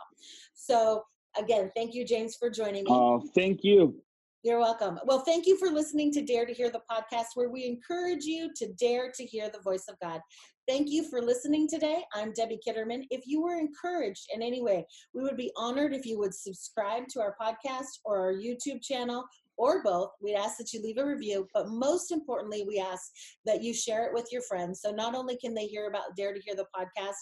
So, 0.54 1.02
again, 1.36 1.72
thank 1.74 1.94
you, 1.94 2.04
James, 2.04 2.36
for 2.38 2.48
joining 2.48 2.84
me. 2.84 2.90
Oh, 2.90 3.22
thank 3.34 3.64
you. 3.64 4.00
You're 4.44 4.60
welcome. 4.60 5.00
Well, 5.04 5.20
thank 5.20 5.46
you 5.46 5.58
for 5.58 5.68
listening 5.68 6.12
to 6.12 6.22
Dare 6.22 6.46
to 6.46 6.54
Hear 6.54 6.70
the 6.70 6.80
podcast, 6.88 7.26
where 7.34 7.50
we 7.50 7.66
encourage 7.66 8.24
you 8.24 8.50
to 8.56 8.72
dare 8.74 9.10
to 9.16 9.24
hear 9.24 9.50
the 9.52 9.60
voice 9.60 9.86
of 9.88 9.96
God. 10.00 10.20
Thank 10.68 10.90
you 10.90 11.08
for 11.08 11.22
listening 11.22 11.66
today. 11.66 12.04
I'm 12.12 12.34
Debbie 12.34 12.60
Kitterman. 12.60 13.06
If 13.10 13.22
you 13.24 13.40
were 13.40 13.54
encouraged 13.54 14.26
in 14.34 14.42
any 14.42 14.60
way, 14.60 14.84
we 15.14 15.22
would 15.22 15.38
be 15.38 15.50
honored 15.56 15.94
if 15.94 16.04
you 16.04 16.18
would 16.18 16.34
subscribe 16.34 17.08
to 17.08 17.20
our 17.20 17.34
podcast 17.40 18.00
or 18.04 18.18
our 18.18 18.34
YouTube 18.34 18.82
channel 18.82 19.24
or 19.58 19.82
both, 19.82 20.10
we'd 20.22 20.36
ask 20.36 20.56
that 20.56 20.72
you 20.72 20.80
leave 20.80 20.98
a 20.98 21.04
review, 21.04 21.46
but 21.52 21.68
most 21.68 22.12
importantly, 22.12 22.64
we 22.66 22.78
ask 22.78 23.10
that 23.44 23.62
you 23.62 23.74
share 23.74 24.06
it 24.06 24.14
with 24.14 24.28
your 24.30 24.42
friends. 24.42 24.80
So 24.80 24.92
not 24.92 25.14
only 25.14 25.36
can 25.36 25.52
they 25.52 25.66
hear 25.66 25.88
about 25.88 26.16
Dare 26.16 26.32
to 26.32 26.40
Hear 26.40 26.54
the 26.54 26.66
podcast, 26.76 27.16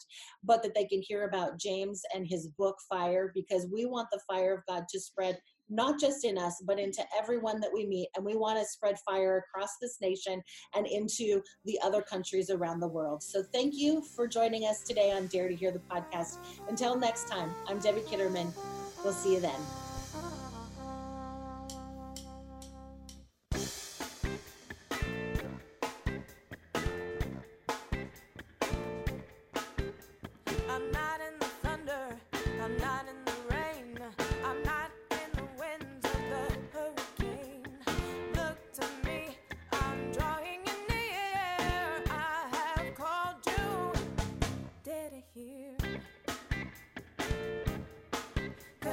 but 0.45 0.63
that 0.63 0.75
they 0.75 0.85
can 0.85 1.01
hear 1.03 1.25
about 1.25 1.59
James 1.59 2.03
and 2.15 2.27
his 2.29 2.49
book, 2.59 2.77
Fire, 2.89 3.33
because 3.35 3.67
we 3.73 3.87
want 3.87 4.09
the 4.13 4.21
fire 4.29 4.55
of 4.55 4.67
God 4.69 4.85
to 4.91 5.01
spread 5.01 5.39
not 5.69 6.01
just 6.01 6.25
in 6.25 6.39
us, 6.39 6.63
but 6.67 6.79
into 6.79 7.05
everyone 7.17 7.61
that 7.61 7.71
we 7.73 7.87
meet. 7.87 8.09
And 8.17 8.25
we 8.25 8.37
want 8.37 8.59
to 8.59 8.65
spread 8.65 8.97
fire 9.09 9.45
across 9.49 9.71
this 9.81 9.99
nation 10.01 10.43
and 10.75 10.87
into 10.87 11.41
the 11.65 11.79
other 11.83 12.03
countries 12.03 12.51
around 12.51 12.81
the 12.81 12.89
world. 12.89 13.23
So 13.23 13.43
thank 13.53 13.75
you 13.77 14.03
for 14.15 14.27
joining 14.27 14.65
us 14.65 14.83
today 14.83 15.13
on 15.13 15.27
Dare 15.27 15.49
to 15.49 15.55
Hear 15.55 15.73
the 15.73 15.81
podcast. 15.81 16.39
Until 16.69 16.97
next 16.97 17.29
time, 17.29 17.55
I'm 17.69 17.79
Debbie 17.79 18.01
Kitterman. 18.01 18.53
We'll 19.05 19.13
see 19.13 19.35
you 19.35 19.41
then. 19.41 19.86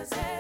Shadows 0.03 0.32